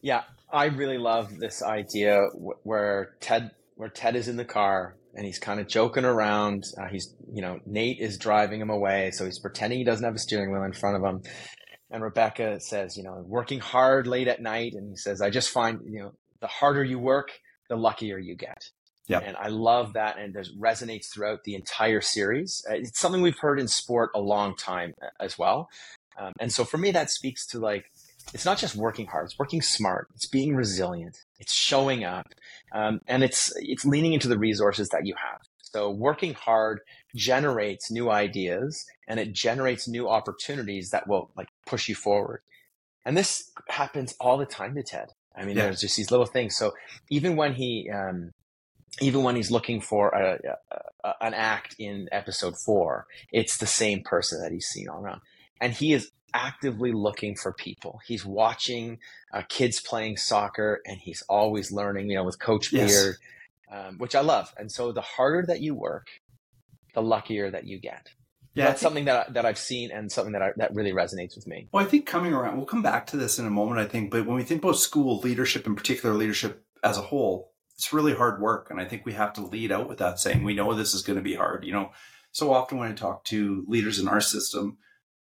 Yeah, 0.00 0.22
I 0.52 0.66
really 0.66 0.98
love 0.98 1.38
this 1.38 1.62
idea 1.62 2.26
where 2.34 3.16
Ted 3.20 3.52
where 3.82 3.90
Ted 3.90 4.14
is 4.14 4.28
in 4.28 4.36
the 4.36 4.44
car 4.44 4.94
and 5.12 5.26
he's 5.26 5.40
kind 5.40 5.58
of 5.58 5.66
joking 5.66 6.04
around. 6.04 6.62
Uh, 6.80 6.86
he's, 6.86 7.12
you 7.32 7.42
know, 7.42 7.58
Nate 7.66 7.98
is 7.98 8.16
driving 8.16 8.60
him 8.60 8.70
away, 8.70 9.10
so 9.10 9.24
he's 9.24 9.40
pretending 9.40 9.80
he 9.80 9.84
doesn't 9.84 10.04
have 10.04 10.14
a 10.14 10.20
steering 10.20 10.52
wheel 10.52 10.62
in 10.62 10.72
front 10.72 10.98
of 10.98 11.02
him. 11.02 11.22
And 11.90 12.00
Rebecca 12.00 12.60
says, 12.60 12.96
you 12.96 13.02
know, 13.02 13.24
working 13.26 13.58
hard 13.58 14.06
late 14.06 14.28
at 14.28 14.40
night, 14.40 14.74
and 14.74 14.88
he 14.88 14.96
says, 14.96 15.20
I 15.20 15.30
just 15.30 15.50
find, 15.50 15.80
you 15.84 15.98
know, 15.98 16.12
the 16.40 16.46
harder 16.46 16.84
you 16.84 17.00
work, 17.00 17.32
the 17.68 17.74
luckier 17.74 18.18
you 18.18 18.36
get. 18.36 18.70
Yeah. 19.08 19.18
And 19.18 19.36
I 19.36 19.48
love 19.48 19.94
that, 19.94 20.16
and 20.16 20.36
it 20.36 20.48
resonates 20.56 21.12
throughout 21.12 21.42
the 21.42 21.56
entire 21.56 22.00
series. 22.00 22.64
Uh, 22.70 22.74
it's 22.74 23.00
something 23.00 23.20
we've 23.20 23.36
heard 23.36 23.58
in 23.58 23.66
sport 23.66 24.10
a 24.14 24.20
long 24.20 24.54
time 24.54 24.94
uh, 25.02 25.06
as 25.18 25.36
well. 25.36 25.68
Um, 26.16 26.32
and 26.38 26.52
so 26.52 26.64
for 26.64 26.78
me, 26.78 26.92
that 26.92 27.10
speaks 27.10 27.48
to 27.48 27.58
like 27.58 27.86
it's 28.32 28.44
not 28.44 28.58
just 28.58 28.76
working 28.76 29.06
hard; 29.06 29.24
it's 29.24 29.38
working 29.38 29.60
smart. 29.60 30.06
It's 30.14 30.28
being 30.28 30.54
resilient. 30.54 31.16
It's 31.40 31.52
showing 31.52 32.04
up, 32.04 32.28
um, 32.72 33.00
and 33.06 33.22
it's 33.22 33.52
it's 33.56 33.84
leaning 33.84 34.12
into 34.12 34.28
the 34.28 34.38
resources 34.38 34.88
that 34.90 35.06
you 35.06 35.14
have. 35.16 35.40
So 35.60 35.90
working 35.90 36.34
hard 36.34 36.80
generates 37.14 37.90
new 37.90 38.10
ideas, 38.10 38.84
and 39.08 39.18
it 39.18 39.32
generates 39.32 39.88
new 39.88 40.08
opportunities 40.08 40.90
that 40.90 41.08
will 41.08 41.30
like 41.36 41.48
push 41.66 41.88
you 41.88 41.94
forward. 41.94 42.42
And 43.04 43.16
this 43.16 43.50
happens 43.68 44.14
all 44.20 44.38
the 44.38 44.46
time 44.46 44.74
to 44.74 44.82
Ted. 44.82 45.08
I 45.34 45.44
mean, 45.44 45.56
yeah. 45.56 45.64
there's 45.64 45.80
just 45.80 45.96
these 45.96 46.10
little 46.10 46.26
things. 46.26 46.56
So 46.56 46.72
even 47.10 47.36
when 47.36 47.54
he, 47.54 47.90
um, 47.90 48.32
even 49.00 49.22
when 49.22 49.34
he's 49.34 49.50
looking 49.50 49.80
for 49.80 50.10
a, 50.10 50.38
a, 50.70 51.08
a, 51.08 51.14
an 51.22 51.34
act 51.34 51.74
in 51.78 52.08
episode 52.12 52.54
four, 52.64 53.06
it's 53.32 53.56
the 53.56 53.66
same 53.66 54.02
person 54.02 54.42
that 54.42 54.52
he's 54.52 54.66
seen 54.66 54.88
all 54.88 55.02
around, 55.02 55.22
and 55.60 55.72
he 55.72 55.94
is 55.94 56.10
actively 56.34 56.92
looking 56.92 57.36
for 57.36 57.52
people. 57.52 58.00
He's 58.06 58.24
watching 58.24 58.98
uh, 59.32 59.42
kids 59.48 59.80
playing 59.80 60.16
soccer 60.16 60.80
and 60.86 60.98
he's 60.98 61.22
always 61.28 61.72
learning, 61.72 62.10
you 62.10 62.16
know, 62.16 62.24
with 62.24 62.38
Coach 62.38 62.72
yes. 62.72 62.90
Beard, 62.90 63.16
um, 63.70 63.98
which 63.98 64.14
I 64.14 64.20
love. 64.20 64.52
And 64.56 64.70
so 64.70 64.92
the 64.92 65.00
harder 65.00 65.46
that 65.46 65.60
you 65.60 65.74
work, 65.74 66.08
the 66.94 67.02
luckier 67.02 67.50
that 67.50 67.66
you 67.66 67.78
get. 67.78 68.08
Yeah, 68.54 68.66
that's 68.66 68.80
think, 68.80 68.86
something 68.86 69.04
that 69.06 69.32
that 69.32 69.46
I've 69.46 69.58
seen 69.58 69.90
and 69.90 70.12
something 70.12 70.32
that 70.32 70.42
I, 70.42 70.50
that 70.56 70.74
really 70.74 70.92
resonates 70.92 71.34
with 71.36 71.46
me. 71.46 71.68
Well, 71.72 71.84
I 71.84 71.88
think 71.88 72.04
coming 72.04 72.34
around, 72.34 72.58
we'll 72.58 72.66
come 72.66 72.82
back 72.82 73.06
to 73.08 73.16
this 73.16 73.38
in 73.38 73.46
a 73.46 73.50
moment. 73.50 73.80
I 73.80 73.86
think, 73.86 74.10
but 74.10 74.26
when 74.26 74.36
we 74.36 74.42
think 74.42 74.62
about 74.62 74.76
school 74.76 75.20
leadership, 75.20 75.66
in 75.66 75.74
particular 75.74 76.14
leadership 76.14 76.62
as 76.84 76.98
a 76.98 77.02
whole, 77.02 77.52
it's 77.76 77.94
really 77.94 78.14
hard 78.14 78.42
work, 78.42 78.68
and 78.70 78.78
I 78.78 78.84
think 78.84 79.06
we 79.06 79.14
have 79.14 79.32
to 79.34 79.40
lead 79.40 79.72
out 79.72 79.88
with 79.88 79.98
that, 79.98 80.18
saying 80.18 80.44
we 80.44 80.54
know 80.54 80.74
this 80.74 80.92
is 80.92 81.02
going 81.02 81.16
to 81.16 81.22
be 81.22 81.34
hard. 81.34 81.64
You 81.64 81.72
know, 81.72 81.92
so 82.30 82.52
often 82.52 82.76
when 82.76 82.90
I 82.90 82.94
talk 82.94 83.24
to 83.24 83.64
leaders 83.68 83.98
in 83.98 84.06
our 84.06 84.20
system, 84.20 84.76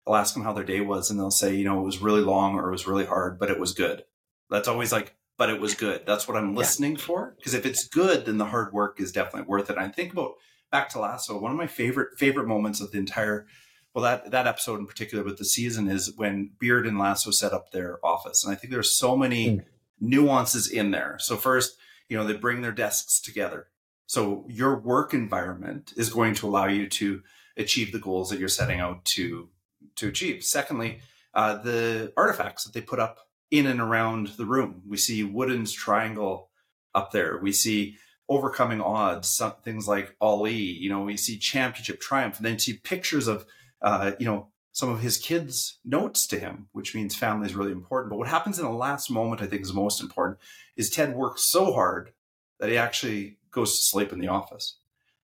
I'll 0.07 0.15
ask 0.15 0.33
them 0.33 0.43
how 0.43 0.53
their 0.53 0.63
day 0.63 0.81
was 0.81 1.09
and 1.09 1.19
they'll 1.19 1.31
say, 1.31 1.55
you 1.55 1.63
know, 1.63 1.79
it 1.79 1.85
was 1.85 2.01
really 2.01 2.21
long 2.21 2.55
or 2.55 2.69
it 2.69 2.71
was 2.71 2.87
really 2.87 3.05
hard, 3.05 3.39
but 3.39 3.49
it 3.49 3.59
was 3.59 3.73
good. 3.73 4.03
That's 4.49 4.67
always 4.67 4.91
like, 4.91 5.15
but 5.37 5.49
it 5.49 5.61
was 5.61 5.75
good. 5.75 6.03
That's 6.05 6.27
what 6.27 6.37
I'm 6.37 6.55
listening 6.55 6.93
yeah. 6.93 7.01
for. 7.01 7.35
Because 7.37 7.53
if 7.53 7.65
it's 7.65 7.87
good, 7.87 8.25
then 8.25 8.37
the 8.37 8.45
hard 8.45 8.73
work 8.73 8.99
is 8.99 9.11
definitely 9.11 9.47
worth 9.47 9.69
it. 9.69 9.77
And 9.77 9.85
I 9.85 9.89
think 9.89 10.11
about 10.11 10.33
back 10.71 10.89
to 10.89 10.99
Lasso, 10.99 11.39
one 11.39 11.51
of 11.51 11.57
my 11.57 11.67
favorite 11.67 12.17
favorite 12.17 12.47
moments 12.47 12.81
of 12.81 12.91
the 12.91 12.97
entire 12.97 13.45
well 13.93 14.03
that 14.03 14.31
that 14.31 14.47
episode 14.47 14.79
in 14.79 14.87
particular 14.87 15.23
with 15.23 15.37
the 15.37 15.45
season 15.45 15.87
is 15.87 16.13
when 16.15 16.51
Beard 16.59 16.87
and 16.87 16.97
Lasso 16.97 17.31
set 17.31 17.53
up 17.53 17.71
their 17.71 18.03
office. 18.05 18.43
And 18.43 18.53
I 18.53 18.55
think 18.55 18.71
there's 18.71 18.91
so 18.91 19.15
many 19.15 19.47
mm. 19.47 19.63
nuances 19.99 20.69
in 20.69 20.91
there. 20.91 21.17
So 21.19 21.37
first, 21.37 21.77
you 22.09 22.17
know, 22.17 22.25
they 22.25 22.33
bring 22.33 22.61
their 22.61 22.71
desks 22.71 23.19
together. 23.19 23.67
So 24.07 24.45
your 24.49 24.77
work 24.79 25.13
environment 25.13 25.93
is 25.95 26.09
going 26.09 26.35
to 26.35 26.47
allow 26.47 26.65
you 26.65 26.87
to 26.89 27.21
achieve 27.55 27.91
the 27.91 27.99
goals 27.99 28.29
that 28.29 28.39
you're 28.39 28.49
setting 28.49 28.79
out 28.79 29.05
to 29.05 29.49
to 29.95 30.07
achieve. 30.07 30.43
Secondly, 30.43 30.99
uh, 31.33 31.57
the 31.57 32.13
artifacts 32.17 32.63
that 32.63 32.73
they 32.73 32.81
put 32.81 32.99
up 32.99 33.19
in 33.49 33.67
and 33.67 33.81
around 33.81 34.27
the 34.37 34.45
room. 34.45 34.81
We 34.87 34.97
see 34.97 35.23
Wooden's 35.23 35.73
triangle 35.73 36.49
up 36.95 37.11
there. 37.11 37.37
We 37.41 37.51
see 37.51 37.97
overcoming 38.29 38.81
odds, 38.81 39.27
some 39.27 39.53
things 39.63 39.87
like 39.87 40.15
Ali. 40.21 40.55
You 40.55 40.89
know, 40.89 41.01
we 41.01 41.17
see 41.17 41.37
championship 41.37 41.99
triumph, 41.99 42.37
and 42.37 42.45
then 42.45 42.59
see 42.59 42.73
pictures 42.73 43.27
of, 43.27 43.45
uh, 43.81 44.13
you 44.19 44.25
know, 44.25 44.47
some 44.71 44.89
of 44.89 45.01
his 45.01 45.17
kids' 45.17 45.79
notes 45.83 46.25
to 46.27 46.39
him, 46.39 46.67
which 46.71 46.95
means 46.95 47.13
family 47.13 47.45
is 47.45 47.55
really 47.55 47.73
important. 47.73 48.09
But 48.09 48.19
what 48.19 48.29
happens 48.29 48.57
in 48.57 48.63
the 48.63 48.71
last 48.71 49.11
moment, 49.11 49.41
I 49.41 49.47
think, 49.47 49.63
is 49.63 49.73
most 49.73 50.01
important. 50.01 50.39
Is 50.77 50.89
Ted 50.89 51.13
works 51.13 51.43
so 51.43 51.73
hard 51.73 52.13
that 52.59 52.69
he 52.69 52.77
actually 52.77 53.37
goes 53.51 53.75
to 53.75 53.83
sleep 53.83 54.13
in 54.13 54.19
the 54.19 54.29
office. 54.29 54.77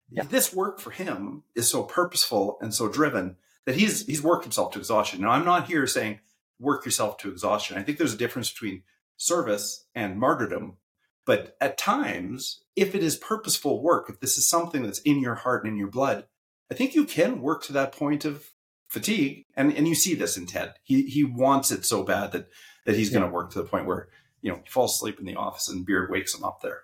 Yeah. 0.09 0.23
This 0.23 0.53
work 0.53 0.79
for 0.79 0.91
him 0.91 1.43
is 1.55 1.69
so 1.69 1.83
purposeful 1.83 2.57
and 2.61 2.73
so 2.73 2.89
driven 2.89 3.37
that 3.67 3.75
he's 3.75 4.05
he's 4.05 4.23
worked 4.23 4.45
himself 4.45 4.71
to 4.71 4.79
exhaustion. 4.79 5.21
Now, 5.21 5.31
I'm 5.31 5.45
not 5.45 5.67
here 5.67 5.85
saying 5.85 6.21
work 6.57 6.85
yourself 6.85 7.17
to 7.17 7.29
exhaustion. 7.29 7.77
I 7.77 7.83
think 7.83 7.97
there's 7.97 8.13
a 8.13 8.17
difference 8.17 8.49
between 8.49 8.83
service 9.17 9.85
and 9.93 10.17
martyrdom. 10.17 10.77
But 11.25 11.57
at 11.59 11.77
times, 11.77 12.63
if 12.77 12.95
it 12.95 13.03
is 13.03 13.17
purposeful 13.17 13.83
work, 13.83 14.09
if 14.09 14.21
this 14.21 14.37
is 14.37 14.47
something 14.47 14.83
that's 14.83 14.99
in 14.99 15.19
your 15.19 15.35
heart 15.35 15.65
and 15.65 15.73
in 15.73 15.77
your 15.77 15.89
blood, 15.89 16.25
I 16.71 16.75
think 16.75 16.95
you 16.95 17.03
can 17.03 17.41
work 17.41 17.61
to 17.63 17.73
that 17.73 17.91
point 17.91 18.23
of 18.23 18.51
fatigue. 18.87 19.43
And 19.57 19.73
and 19.73 19.85
you 19.85 19.95
see 19.95 20.15
this 20.15 20.37
in 20.37 20.45
Ted. 20.45 20.75
He 20.83 21.03
he 21.03 21.25
wants 21.25 21.69
it 21.69 21.83
so 21.83 22.03
bad 22.03 22.31
that 22.31 22.47
that 22.85 22.95
he's 22.95 23.11
yeah. 23.11 23.19
going 23.19 23.29
to 23.29 23.35
work 23.35 23.51
to 23.51 23.61
the 23.61 23.67
point 23.67 23.85
where 23.85 24.07
you 24.41 24.49
know 24.49 24.61
he 24.63 24.69
falls 24.69 24.95
asleep 24.95 25.19
in 25.19 25.25
the 25.25 25.35
office 25.35 25.67
and 25.67 25.85
Beard 25.85 26.09
wakes 26.09 26.33
him 26.33 26.45
up 26.45 26.61
there. 26.61 26.83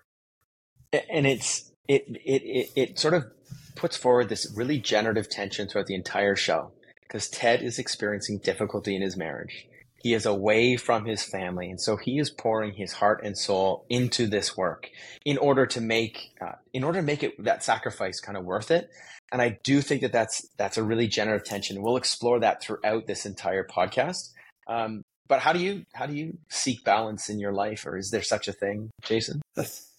And 1.10 1.26
it's 1.26 1.72
it 1.88 2.04
it 2.08 2.42
it, 2.42 2.70
it 2.76 2.98
sort 2.98 3.14
of 3.14 3.24
puts 3.74 3.96
forward 3.96 4.28
this 4.28 4.52
really 4.54 4.78
generative 4.78 5.30
tension 5.30 5.66
throughout 5.66 5.86
the 5.86 5.94
entire 5.94 6.36
show 6.36 6.73
because 7.06 7.28
Ted 7.28 7.62
is 7.62 7.78
experiencing 7.78 8.38
difficulty 8.38 8.96
in 8.96 9.02
his 9.02 9.16
marriage. 9.16 9.66
He 10.02 10.12
is 10.12 10.26
away 10.26 10.76
from 10.76 11.06
his 11.06 11.22
family, 11.22 11.70
and 11.70 11.80
so 11.80 11.96
he 11.96 12.18
is 12.18 12.28
pouring 12.28 12.74
his 12.74 12.92
heart 12.92 13.22
and 13.24 13.38
soul 13.38 13.86
into 13.88 14.26
this 14.26 14.54
work 14.54 14.90
in 15.24 15.38
order 15.38 15.64
to 15.64 15.80
make 15.80 16.32
uh, 16.42 16.56
in 16.74 16.84
order 16.84 16.98
to 16.98 17.06
make 17.06 17.22
it 17.22 17.42
that 17.42 17.64
sacrifice 17.64 18.20
kind 18.20 18.36
of 18.36 18.44
worth 18.44 18.70
it. 18.70 18.90
And 19.32 19.40
I 19.40 19.58
do 19.64 19.80
think 19.80 20.02
that 20.02 20.12
that's 20.12 20.46
that's 20.58 20.76
a 20.76 20.82
really 20.82 21.08
generative 21.08 21.46
tension. 21.46 21.80
We'll 21.80 21.96
explore 21.96 22.38
that 22.40 22.62
throughout 22.62 23.06
this 23.06 23.24
entire 23.24 23.64
podcast. 23.66 24.32
Um, 24.66 25.02
but 25.26 25.40
how 25.40 25.54
do 25.54 25.58
you 25.58 25.84
how 25.94 26.04
do 26.04 26.14
you 26.14 26.36
seek 26.50 26.84
balance 26.84 27.30
in 27.30 27.38
your 27.38 27.52
life, 27.52 27.86
or 27.86 27.96
is 27.96 28.10
there 28.10 28.22
such 28.22 28.46
a 28.46 28.52
thing, 28.52 28.90
Jason? 29.02 29.40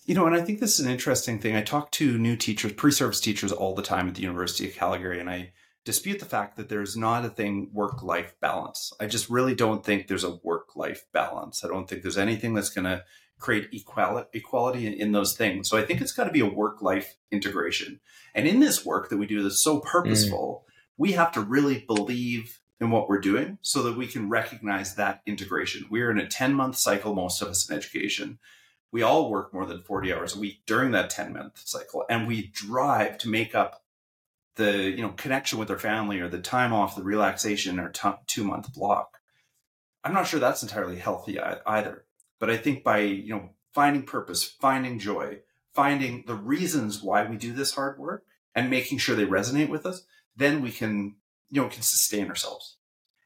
You 0.05 0.13
know, 0.13 0.27
and 0.27 0.35
I 0.35 0.41
think 0.41 0.59
this 0.59 0.79
is 0.79 0.85
an 0.85 0.91
interesting 0.91 1.39
thing. 1.39 1.55
I 1.55 1.63
talk 1.63 1.89
to 1.93 2.19
new 2.19 2.35
teachers, 2.35 2.73
pre-service 2.73 3.19
teachers 3.19 3.51
all 3.51 3.73
the 3.73 3.81
time 3.81 4.07
at 4.07 4.13
the 4.13 4.21
University 4.21 4.67
of 4.69 4.75
Calgary, 4.75 5.19
and 5.19 5.31
I 5.31 5.51
dispute 5.85 6.19
the 6.19 6.25
fact 6.25 6.57
that 6.57 6.67
there's 6.67 6.97
not 6.97 7.23
a 7.23 7.29
thing 7.29 7.69
work-life 7.71 8.35
balance. 8.41 8.91
I 8.99 9.05
just 9.05 9.29
really 9.29 9.55
don't 9.55 9.83
think 9.85 10.07
there's 10.07 10.23
a 10.23 10.39
work-life 10.43 11.05
balance. 11.13 11.63
I 11.63 11.67
don't 11.67 11.87
think 11.87 12.01
there's 12.01 12.17
anything 12.17 12.53
that's 12.53 12.69
going 12.69 12.85
to 12.85 13.03
create 13.37 13.69
equality 13.71 14.27
equality 14.33 14.87
in 14.87 15.11
those 15.11 15.37
things. 15.37 15.69
So 15.69 15.77
I 15.77 15.83
think 15.83 16.01
it's 16.01 16.11
got 16.11 16.25
to 16.25 16.31
be 16.31 16.39
a 16.39 16.45
work-life 16.45 17.15
integration. 17.31 17.99
And 18.33 18.47
in 18.47 18.59
this 18.59 18.85
work 18.85 19.09
that 19.09 19.17
we 19.17 19.27
do 19.27 19.43
that's 19.43 19.63
so 19.63 19.79
purposeful, 19.79 20.65
mm. 20.65 20.71
we 20.97 21.11
have 21.13 21.31
to 21.33 21.41
really 21.41 21.85
believe 21.85 22.59
in 22.81 22.89
what 22.89 23.07
we're 23.07 23.19
doing 23.19 23.57
so 23.61 23.83
that 23.83 23.97
we 23.97 24.07
can 24.07 24.29
recognize 24.29 24.95
that 24.95 25.21
integration. 25.25 25.85
We're 25.89 26.11
in 26.11 26.19
a 26.19 26.25
10-month 26.25 26.75
cycle 26.75 27.13
most 27.13 27.41
of 27.41 27.47
us 27.47 27.69
in 27.69 27.77
education 27.77 28.39
we 28.95 29.01
all 29.01 29.29
work 29.29 29.53
more 29.53 29.65
than 29.65 29.81
40 29.81 30.13
hours 30.13 30.37
a 30.37 30.39
week 30.39 30.61
during 30.65 30.91
that 30.91 31.09
10 31.09 31.33
month 31.33 31.59
cycle 31.65 32.05
and 32.09 32.25
we 32.25 32.47
drive 32.47 33.17
to 33.17 33.27
make 33.27 33.53
up 33.53 33.83
the 34.55 34.89
you 34.89 35.01
know 35.01 35.09
connection 35.09 35.59
with 35.59 35.67
their 35.67 35.79
family 35.79 36.19
or 36.19 36.29
the 36.29 36.39
time 36.39 36.73
off 36.73 36.95
the 36.95 37.03
relaxation 37.03 37.79
or 37.79 37.89
t- 37.89 38.09
two 38.27 38.43
month 38.43 38.73
block 38.73 39.19
i'm 40.03 40.13
not 40.13 40.27
sure 40.27 40.39
that's 40.39 40.63
entirely 40.63 40.97
healthy 40.97 41.39
either 41.39 42.05
but 42.39 42.49
i 42.49 42.57
think 42.57 42.83
by 42.83 42.99
you 42.99 43.33
know 43.33 43.49
finding 43.73 44.03
purpose 44.03 44.43
finding 44.43 44.99
joy 44.99 45.39
finding 45.73 46.23
the 46.27 46.35
reasons 46.35 47.03
why 47.03 47.25
we 47.25 47.35
do 47.35 47.53
this 47.53 47.75
hard 47.75 47.99
work 47.99 48.23
and 48.53 48.69
making 48.69 48.97
sure 48.97 49.15
they 49.15 49.25
resonate 49.25 49.69
with 49.69 49.85
us 49.85 50.05
then 50.35 50.61
we 50.61 50.71
can 50.71 51.15
you 51.49 51.61
know 51.61 51.67
can 51.67 51.81
sustain 51.81 52.27
ourselves 52.27 52.77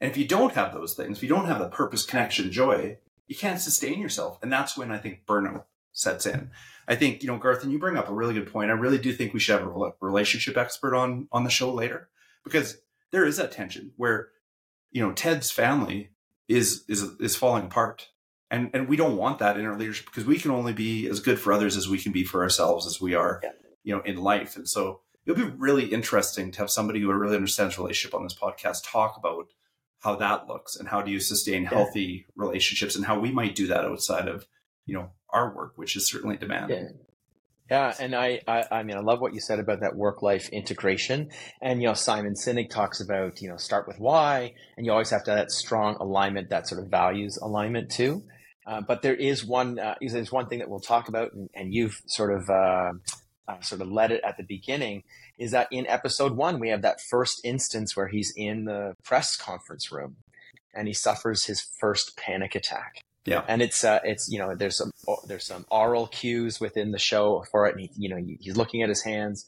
and 0.02 0.10
if 0.10 0.18
you 0.18 0.28
don't 0.28 0.54
have 0.54 0.74
those 0.74 0.94
things 0.94 1.18
if 1.18 1.24
you 1.24 1.30
don't 1.30 1.46
have 1.46 1.60
the 1.60 1.70
purpose 1.70 2.06
connection 2.06 2.52
joy 2.52 2.98
you 3.30 3.36
can't 3.36 3.62
sustain 3.62 4.02
yourself. 4.02 4.40
And 4.42 4.52
that's 4.52 4.76
when 4.76 4.92
I 4.92 4.98
think 4.98 5.26
burnout 5.26 5.64
sets 5.94 6.26
in. 6.26 6.50
I 6.90 6.96
think, 6.96 7.22
you 7.22 7.28
know, 7.28 7.38
Garth, 7.38 7.64
and 7.64 7.72
you 7.72 7.78
bring 7.78 7.98
up 7.98 8.10
a 8.10 8.14
really 8.14 8.34
good 8.34 8.52
point. 8.52 8.72
I 8.72 8.74
really 8.74 8.98
do 8.98 9.14
think 9.14 9.32
we 9.32 9.40
should 9.40 9.60
have 9.60 9.68
a 9.68 9.92
relationship 10.02 10.58
expert 10.58 10.96
on 10.96 11.28
on 11.32 11.44
the 11.44 11.50
show 11.52 11.72
later 11.72 12.10
because 12.44 12.82
there 13.12 13.26
is 13.26 13.38
that 13.38 13.52
tension 13.52 13.92
where, 13.96 14.30
you 14.92 15.02
know, 15.02 15.14
Ted's 15.14 15.52
family 15.52 16.10
is 16.48 16.84
is 16.88 17.04
is 17.20 17.36
falling 17.36 17.66
apart. 17.66 18.10
And 18.50 18.72
and 18.74 18.90
we 18.90 18.98
don't 18.98 19.18
want 19.18 19.38
that 19.38 19.58
in 19.58 19.66
our 19.68 19.78
leadership 19.78 20.08
because 20.08 20.26
we 20.26 20.40
can 20.40 20.50
only 20.50 20.74
be 20.74 21.08
as 21.08 21.20
good 21.20 21.40
for 21.40 21.54
others 21.54 21.78
as 21.78 21.88
we 21.88 22.00
can 22.00 22.12
be 22.12 22.24
for 22.24 22.42
ourselves 22.42 22.88
as 22.88 23.00
we 23.00 23.14
are, 23.14 23.40
yeah. 23.44 23.52
you 23.84 23.96
know, 23.96 24.02
in 24.02 24.18
life. 24.18 24.56
And 24.56 24.68
so 24.68 25.02
it'll 25.28 25.46
be 25.46 25.56
really 25.58 25.86
interesting 25.86 26.52
to 26.52 26.60
have 26.60 26.72
somebody 26.72 27.02
who 27.02 27.14
really 27.14 27.36
understands 27.36 27.78
relationship 27.78 28.16
on 28.16 28.24
this 28.24 28.34
podcast 28.34 28.80
talk 28.84 29.16
about 29.16 29.50
how 30.00 30.16
that 30.16 30.48
looks 30.48 30.76
and 30.76 30.88
how 30.88 31.04
do 31.04 31.12
you 31.12 31.20
sustain 31.20 31.66
healthy 31.66 32.26
relationships 32.36 32.96
and 32.96 33.06
how 33.06 33.20
we 33.20 33.32
might 33.32 33.54
do 33.54 33.68
that 33.68 33.86
outside 33.86 34.28
of 34.28 34.48
you 34.86 34.96
know 34.96 35.12
our 35.32 35.54
work 35.54 35.74
which 35.76 35.96
is 35.96 36.10
certainly 36.10 36.38
demanding 36.38 36.84
yeah. 36.84 36.92
Yeah, 37.72 37.94
and 38.00 38.16
I, 38.16 38.42
I, 38.48 38.66
I 38.72 38.84
mean, 38.84 38.98
I 38.98 39.02
love 39.02 39.22
what 39.22 39.36
you 39.36 39.40
said 39.40 39.60
about 39.60 39.82
that 39.82 39.96
work-life 39.96 40.50
integration. 40.50 41.30
And 41.62 41.84
you 41.84 41.88
know, 41.88 41.94
Simon 41.94 42.34
Sinek 42.34 42.72
talks 42.72 43.00
about 43.00 43.44
you 43.44 43.48
know 43.48 43.58
start 43.58 43.88
with 43.88 44.00
why, 44.00 44.56
and 44.76 44.88
you 44.88 44.92
always 44.92 45.12
have 45.12 45.24
to 45.26 45.32
have 45.32 45.40
that 45.40 45.52
strong 45.52 45.96
alignment, 46.00 46.50
that 46.50 46.68
sort 46.68 46.82
of 46.82 46.90
values 46.90 47.38
alignment 47.38 47.92
too. 47.92 48.24
Uh, 48.66 48.82
but 48.82 49.04
there 49.04 49.14
is 49.16 49.46
one, 49.46 49.78
uh, 49.78 49.96
there's 50.02 50.32
one 50.32 50.48
thing 50.48 50.60
that 50.60 50.70
we'll 50.70 50.80
talk 50.80 51.10
about, 51.10 51.34
and, 51.34 51.50
and 51.54 51.74
you've 51.74 52.02
sort 52.08 52.34
of 52.34 52.50
uh, 52.50 52.92
uh, 53.48 53.62
sort 53.62 53.82
of 53.82 53.92
led 53.92 54.12
it 54.12 54.22
at 54.24 54.38
the 54.38 54.44
beginning, 54.44 55.04
is 55.38 55.52
that 55.52 55.68
in 55.72 55.88
episode 55.88 56.36
one, 56.36 56.60
we 56.60 56.70
have 56.70 56.82
that 56.84 57.02
first 57.02 57.42
instance 57.44 57.96
where 57.96 58.08
he's 58.08 58.34
in 58.36 58.66
the 58.66 58.96
press 59.04 59.36
conference 59.36 59.92
room 59.92 60.18
and 60.74 60.88
he 60.88 60.94
suffers 60.94 61.46
his 61.46 61.62
first 61.80 62.16
panic 62.16 62.54
attack. 62.54 63.04
Yeah. 63.26 63.44
And 63.48 63.62
it's, 63.62 63.84
uh, 63.84 64.00
it's, 64.04 64.30
you 64.32 64.40
know, 64.40 64.56
there's 64.56 64.78
some, 64.78 64.92
there's 65.28 65.46
some 65.46 65.66
aural 65.70 66.08
cues 66.08 66.60
within 66.60 66.92
the 66.92 67.00
show 67.00 67.46
for 67.52 67.68
it. 67.68 67.76
And 67.76 67.82
he, 67.82 67.92
you 67.96 68.10
know, 68.10 68.18
he's 68.40 68.58
looking 68.58 68.82
at 68.82 68.90
his 68.90 69.04
hands. 69.04 69.46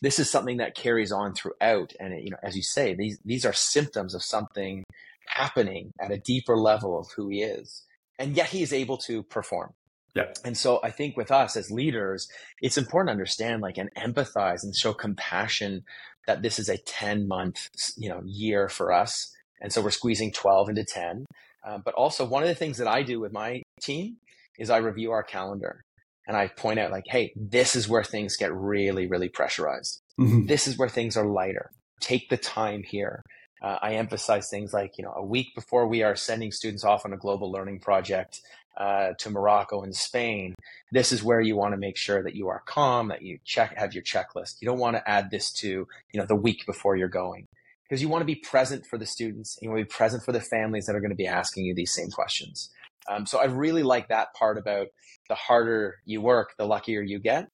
This 0.00 0.18
is 0.18 0.30
something 0.30 0.58
that 0.58 0.74
carries 0.74 1.12
on 1.12 1.34
throughout. 1.34 1.92
And, 1.98 2.12
it, 2.12 2.24
you 2.24 2.30
know, 2.30 2.38
as 2.42 2.56
you 2.56 2.62
say, 2.62 2.94
these, 2.94 3.18
these 3.24 3.46
are 3.46 3.52
symptoms 3.52 4.14
of 4.14 4.22
something 4.22 4.84
happening 5.26 5.92
at 6.00 6.10
a 6.10 6.18
deeper 6.18 6.56
level 6.56 6.98
of 6.98 7.06
who 7.16 7.28
he 7.28 7.42
is. 7.42 7.84
And 8.18 8.36
yet 8.36 8.48
he 8.48 8.62
is 8.62 8.72
able 8.72 8.98
to 8.98 9.22
perform. 9.22 9.72
Yeah. 10.14 10.32
And 10.44 10.56
so 10.56 10.80
I 10.82 10.90
think 10.90 11.16
with 11.16 11.30
us 11.30 11.56
as 11.56 11.70
leaders, 11.70 12.28
it's 12.60 12.76
important 12.76 13.08
to 13.08 13.12
understand 13.12 13.62
like 13.62 13.78
and 13.78 13.90
empathize 13.94 14.62
and 14.62 14.76
show 14.76 14.92
compassion 14.92 15.84
that 16.26 16.42
this 16.42 16.58
is 16.58 16.68
a 16.68 16.76
10 16.76 17.26
month, 17.26 17.68
you 17.96 18.08
know, 18.08 18.22
year 18.24 18.68
for 18.68 18.92
us. 18.92 19.34
And 19.60 19.72
so 19.72 19.80
we're 19.80 19.90
squeezing 19.90 20.32
12 20.32 20.70
into 20.70 20.84
10. 20.84 21.24
Uh, 21.64 21.78
but 21.78 21.94
also 21.94 22.24
one 22.24 22.42
of 22.42 22.48
the 22.48 22.54
things 22.54 22.78
that 22.78 22.88
I 22.88 23.02
do 23.02 23.20
with 23.20 23.32
my 23.32 23.62
team 23.80 24.16
is 24.58 24.70
I 24.70 24.78
review 24.78 25.12
our 25.12 25.22
calendar 25.22 25.84
and 26.26 26.36
I 26.36 26.48
point 26.48 26.78
out 26.78 26.90
like, 26.90 27.04
Hey, 27.06 27.32
this 27.36 27.76
is 27.76 27.88
where 27.88 28.04
things 28.04 28.36
get 28.36 28.54
really, 28.54 29.06
really 29.06 29.28
pressurized. 29.28 30.00
Mm-hmm. 30.20 30.46
This 30.46 30.66
is 30.66 30.76
where 30.76 30.88
things 30.88 31.16
are 31.16 31.26
lighter. 31.26 31.70
Take 32.00 32.28
the 32.28 32.36
time 32.36 32.82
here. 32.82 33.22
Uh, 33.62 33.78
I 33.80 33.94
emphasize 33.94 34.48
things 34.50 34.72
like, 34.72 34.98
you 34.98 35.04
know, 35.04 35.12
a 35.14 35.24
week 35.24 35.54
before 35.54 35.86
we 35.86 36.02
are 36.02 36.16
sending 36.16 36.50
students 36.50 36.84
off 36.84 37.04
on 37.04 37.12
a 37.12 37.16
global 37.16 37.50
learning 37.50 37.78
project, 37.78 38.40
uh, 38.76 39.12
to 39.18 39.30
Morocco 39.30 39.82
and 39.82 39.94
Spain, 39.94 40.54
this 40.90 41.12
is 41.12 41.22
where 41.22 41.40
you 41.40 41.56
want 41.56 41.74
to 41.74 41.78
make 41.78 41.96
sure 41.96 42.22
that 42.22 42.34
you 42.34 42.48
are 42.48 42.62
calm, 42.64 43.08
that 43.08 43.22
you 43.22 43.38
check 43.44 43.76
have 43.76 43.94
your 43.94 44.02
checklist. 44.02 44.56
You 44.60 44.66
don't 44.66 44.78
want 44.78 44.96
to 44.96 45.08
add 45.08 45.30
this 45.30 45.52
to 45.54 45.68
you 45.68 46.20
know 46.20 46.26
the 46.26 46.36
week 46.36 46.64
before 46.66 46.96
you're 46.96 47.08
going 47.08 47.46
because 47.92 48.00
you 48.00 48.08
want 48.08 48.22
to 48.22 48.26
be 48.26 48.36
present 48.36 48.86
for 48.86 48.96
the 48.96 49.04
students. 49.04 49.58
You 49.60 49.68
want 49.68 49.80
to 49.80 49.84
be 49.84 49.88
present 49.90 50.24
for 50.24 50.32
the 50.32 50.40
families 50.40 50.86
that 50.86 50.96
are 50.96 51.00
going 51.00 51.10
to 51.10 51.14
be 51.14 51.26
asking 51.26 51.66
you 51.66 51.74
these 51.74 51.92
same 51.92 52.08
questions. 52.08 52.70
Um, 53.06 53.26
so 53.26 53.38
I 53.38 53.44
really 53.44 53.82
like 53.82 54.08
that 54.08 54.32
part 54.32 54.56
about 54.56 54.86
the 55.28 55.34
harder 55.34 55.96
you 56.06 56.22
work, 56.22 56.54
the 56.56 56.64
luckier 56.64 57.02
you 57.02 57.18
get. 57.18 57.48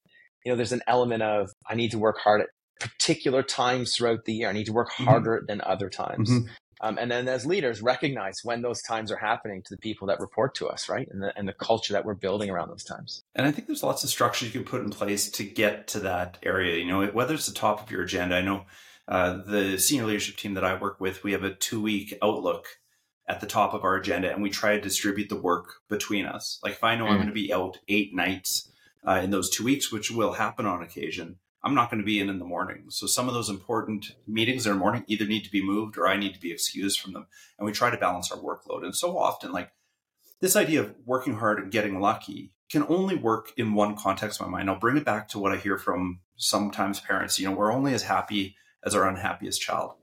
You 0.44 0.52
know, 0.52 0.56
there's 0.56 0.70
an 0.70 0.82
element 0.86 1.24
of 1.24 1.50
I 1.68 1.74
need 1.74 1.90
to 1.90 1.98
work 1.98 2.18
hard 2.22 2.42
at 2.42 2.50
particular 2.78 3.42
times 3.42 3.96
throughout 3.96 4.26
the 4.26 4.32
year. 4.32 4.48
I 4.48 4.52
need 4.52 4.66
to 4.66 4.72
work 4.72 4.92
mm-hmm. 4.92 5.06
harder 5.06 5.38
mm-hmm. 5.38 5.46
than 5.46 5.60
other 5.62 5.90
times. 5.90 6.30
Mm-hmm. 6.30 6.46
Um, 6.82 6.98
and 6.98 7.10
then 7.10 7.26
as 7.26 7.44
leaders, 7.44 7.82
recognize 7.82 8.38
when 8.44 8.62
those 8.62 8.80
times 8.82 9.10
are 9.10 9.18
happening 9.18 9.62
to 9.64 9.74
the 9.74 9.78
people 9.78 10.06
that 10.06 10.20
report 10.20 10.54
to 10.54 10.68
us, 10.68 10.88
right? 10.88 11.08
And 11.10 11.20
the, 11.20 11.36
and 11.36 11.48
the 11.48 11.52
culture 11.52 11.94
that 11.94 12.04
we're 12.04 12.14
building 12.14 12.48
around 12.48 12.68
those 12.68 12.84
times. 12.84 13.24
And 13.34 13.44
I 13.44 13.50
think 13.50 13.66
there's 13.66 13.82
lots 13.82 14.04
of 14.04 14.10
structures 14.10 14.54
you 14.54 14.60
can 14.60 14.70
put 14.70 14.82
in 14.82 14.90
place 14.90 15.28
to 15.32 15.42
get 15.42 15.88
to 15.88 15.98
that 15.98 16.38
area. 16.44 16.76
You 16.76 16.86
know, 16.86 17.04
whether 17.06 17.34
it's 17.34 17.46
the 17.46 17.54
top 17.54 17.82
of 17.82 17.90
your 17.90 18.02
agenda, 18.02 18.36
I 18.36 18.42
know 18.42 18.66
uh, 19.08 19.38
the 19.46 19.78
senior 19.78 20.04
leadership 20.04 20.36
team 20.36 20.54
that 20.54 20.64
I 20.64 20.78
work 20.78 21.00
with, 21.00 21.24
we 21.24 21.32
have 21.32 21.42
a 21.42 21.54
two 21.54 21.80
week 21.80 22.16
outlook 22.22 22.66
at 23.26 23.40
the 23.40 23.46
top 23.46 23.74
of 23.74 23.84
our 23.84 23.96
agenda 23.96 24.32
and 24.32 24.42
we 24.42 24.50
try 24.50 24.74
to 24.74 24.80
distribute 24.80 25.28
the 25.28 25.36
work 25.36 25.76
between 25.88 26.26
us. 26.26 26.58
Like 26.62 26.74
if 26.74 26.84
I 26.84 26.94
know 26.94 27.04
mm. 27.04 27.10
I'm 27.10 27.16
going 27.16 27.28
to 27.28 27.32
be 27.32 27.52
out 27.52 27.78
eight 27.88 28.14
nights 28.14 28.70
uh, 29.06 29.20
in 29.22 29.30
those 29.30 29.50
two 29.50 29.64
weeks, 29.64 29.90
which 29.90 30.10
will 30.10 30.34
happen 30.34 30.66
on 30.66 30.82
occasion, 30.82 31.36
I'm 31.64 31.74
not 31.74 31.90
going 31.90 32.00
to 32.00 32.06
be 32.06 32.20
in 32.20 32.28
in 32.28 32.38
the 32.38 32.44
morning. 32.44 32.84
So 32.88 33.06
some 33.06 33.28
of 33.28 33.34
those 33.34 33.48
important 33.48 34.14
meetings 34.26 34.66
in 34.66 34.72
the 34.72 34.78
morning 34.78 35.04
either 35.06 35.26
need 35.26 35.44
to 35.44 35.50
be 35.50 35.64
moved 35.64 35.98
or 35.98 36.06
I 36.06 36.16
need 36.16 36.34
to 36.34 36.40
be 36.40 36.52
excused 36.52 37.00
from 37.00 37.12
them. 37.12 37.26
And 37.58 37.66
we 37.66 37.72
try 37.72 37.90
to 37.90 37.96
balance 37.96 38.30
our 38.30 38.38
workload. 38.38 38.84
And 38.84 38.94
so 38.94 39.18
often, 39.18 39.52
like 39.52 39.72
this 40.40 40.54
idea 40.54 40.80
of 40.80 40.94
working 41.04 41.34
hard 41.34 41.58
and 41.58 41.72
getting 41.72 42.00
lucky 42.00 42.52
can 42.70 42.84
only 42.88 43.16
work 43.16 43.52
in 43.56 43.74
one 43.74 43.96
context 43.96 44.40
in 44.40 44.46
my 44.46 44.58
mind. 44.58 44.70
I'll 44.70 44.78
bring 44.78 44.96
it 44.96 45.04
back 45.04 45.28
to 45.28 45.38
what 45.38 45.52
I 45.52 45.56
hear 45.56 45.78
from 45.78 46.20
sometimes 46.36 47.00
parents. 47.00 47.38
You 47.38 47.48
know, 47.48 47.56
we're 47.56 47.72
only 47.72 47.94
as 47.94 48.02
happy 48.02 48.54
as 48.84 48.94
our 48.94 49.08
unhappiest 49.08 49.60
child. 49.60 49.94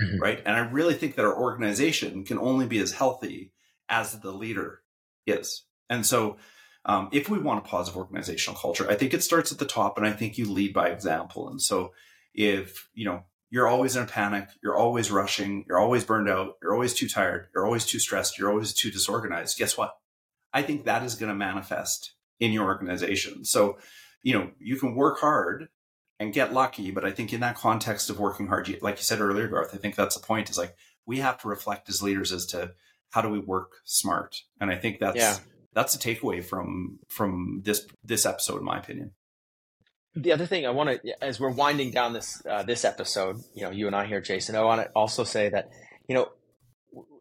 Mm-hmm. 0.00 0.18
Right. 0.18 0.42
And 0.44 0.56
I 0.56 0.60
really 0.60 0.94
think 0.94 1.14
that 1.14 1.24
our 1.24 1.36
organization 1.36 2.24
can 2.24 2.38
only 2.38 2.66
be 2.66 2.80
as 2.80 2.92
healthy 2.92 3.52
as 3.88 4.18
the 4.20 4.32
leader 4.32 4.80
is. 5.26 5.64
And 5.88 6.04
so 6.04 6.36
um, 6.86 7.08
if 7.12 7.28
we 7.28 7.38
want 7.38 7.64
a 7.64 7.68
positive 7.68 7.96
organizational 7.96 8.58
culture, 8.58 8.90
I 8.90 8.94
think 8.94 9.14
it 9.14 9.22
starts 9.22 9.52
at 9.52 9.58
the 9.58 9.64
top, 9.64 9.96
and 9.96 10.06
I 10.06 10.12
think 10.12 10.36
you 10.36 10.50
lead 10.50 10.74
by 10.74 10.88
example. 10.88 11.48
And 11.48 11.60
so, 11.60 11.92
if 12.34 12.88
you 12.92 13.04
know 13.04 13.24
you're 13.50 13.68
always 13.68 13.96
in 13.96 14.02
a 14.02 14.06
panic, 14.06 14.48
you're 14.62 14.76
always 14.76 15.10
rushing, 15.10 15.64
you're 15.66 15.78
always 15.78 16.04
burned 16.04 16.28
out, 16.28 16.56
you're 16.62 16.74
always 16.74 16.92
too 16.92 17.08
tired, 17.08 17.48
you're 17.54 17.64
always 17.64 17.86
too 17.86 17.98
stressed, 17.98 18.38
you're 18.38 18.50
always 18.50 18.74
too 18.74 18.90
disorganized. 18.90 19.56
Guess 19.56 19.78
what? 19.78 19.96
I 20.52 20.62
think 20.62 20.84
that 20.84 21.04
is 21.04 21.14
going 21.14 21.30
to 21.30 21.34
manifest 21.34 22.12
in 22.38 22.52
your 22.52 22.64
organization. 22.64 23.44
So, 23.44 23.78
you 24.22 24.34
know, 24.34 24.50
you 24.58 24.76
can 24.76 24.94
work 24.94 25.20
hard 25.20 25.68
and 26.24 26.34
get 26.34 26.52
lucky, 26.52 26.90
but 26.90 27.04
I 27.04 27.12
think 27.12 27.32
in 27.32 27.40
that 27.40 27.56
context 27.56 28.10
of 28.10 28.18
working 28.18 28.48
hard, 28.48 28.68
like 28.82 28.96
you 28.96 29.02
said 29.02 29.20
earlier, 29.20 29.48
Garth, 29.48 29.74
I 29.74 29.78
think 29.78 29.94
that's 29.94 30.16
the 30.16 30.26
point. 30.26 30.50
Is 30.50 30.58
like 30.58 30.74
we 31.06 31.18
have 31.18 31.38
to 31.42 31.48
reflect 31.48 31.88
as 31.88 32.02
leaders 32.02 32.32
as 32.32 32.46
to 32.46 32.72
how 33.10 33.22
do 33.22 33.28
we 33.28 33.38
work 33.38 33.74
smart, 33.84 34.42
and 34.60 34.70
I 34.70 34.76
think 34.76 34.98
that's. 34.98 35.16
Yeah 35.16 35.36
that's 35.74 35.94
a 35.94 35.98
takeaway 35.98 36.42
from 36.42 37.00
from 37.08 37.60
this 37.64 37.86
this 38.02 38.24
episode, 38.24 38.58
in 38.58 38.64
my 38.64 38.78
opinion. 38.78 39.12
The 40.14 40.32
other 40.32 40.46
thing 40.46 40.64
I 40.64 40.70
want 40.70 41.02
to, 41.02 41.24
as 41.24 41.40
we're 41.40 41.50
winding 41.50 41.90
down 41.90 42.12
this 42.12 42.40
uh, 42.46 42.62
this 42.62 42.84
episode, 42.84 43.42
you 43.54 43.62
know, 43.62 43.70
you 43.70 43.88
and 43.88 43.96
I 43.96 44.06
here, 44.06 44.20
Jason, 44.20 44.54
I 44.54 44.62
want 44.62 44.80
to 44.82 44.88
also 44.94 45.24
say 45.24 45.48
that, 45.48 45.70
you 46.08 46.14
know, 46.14 46.28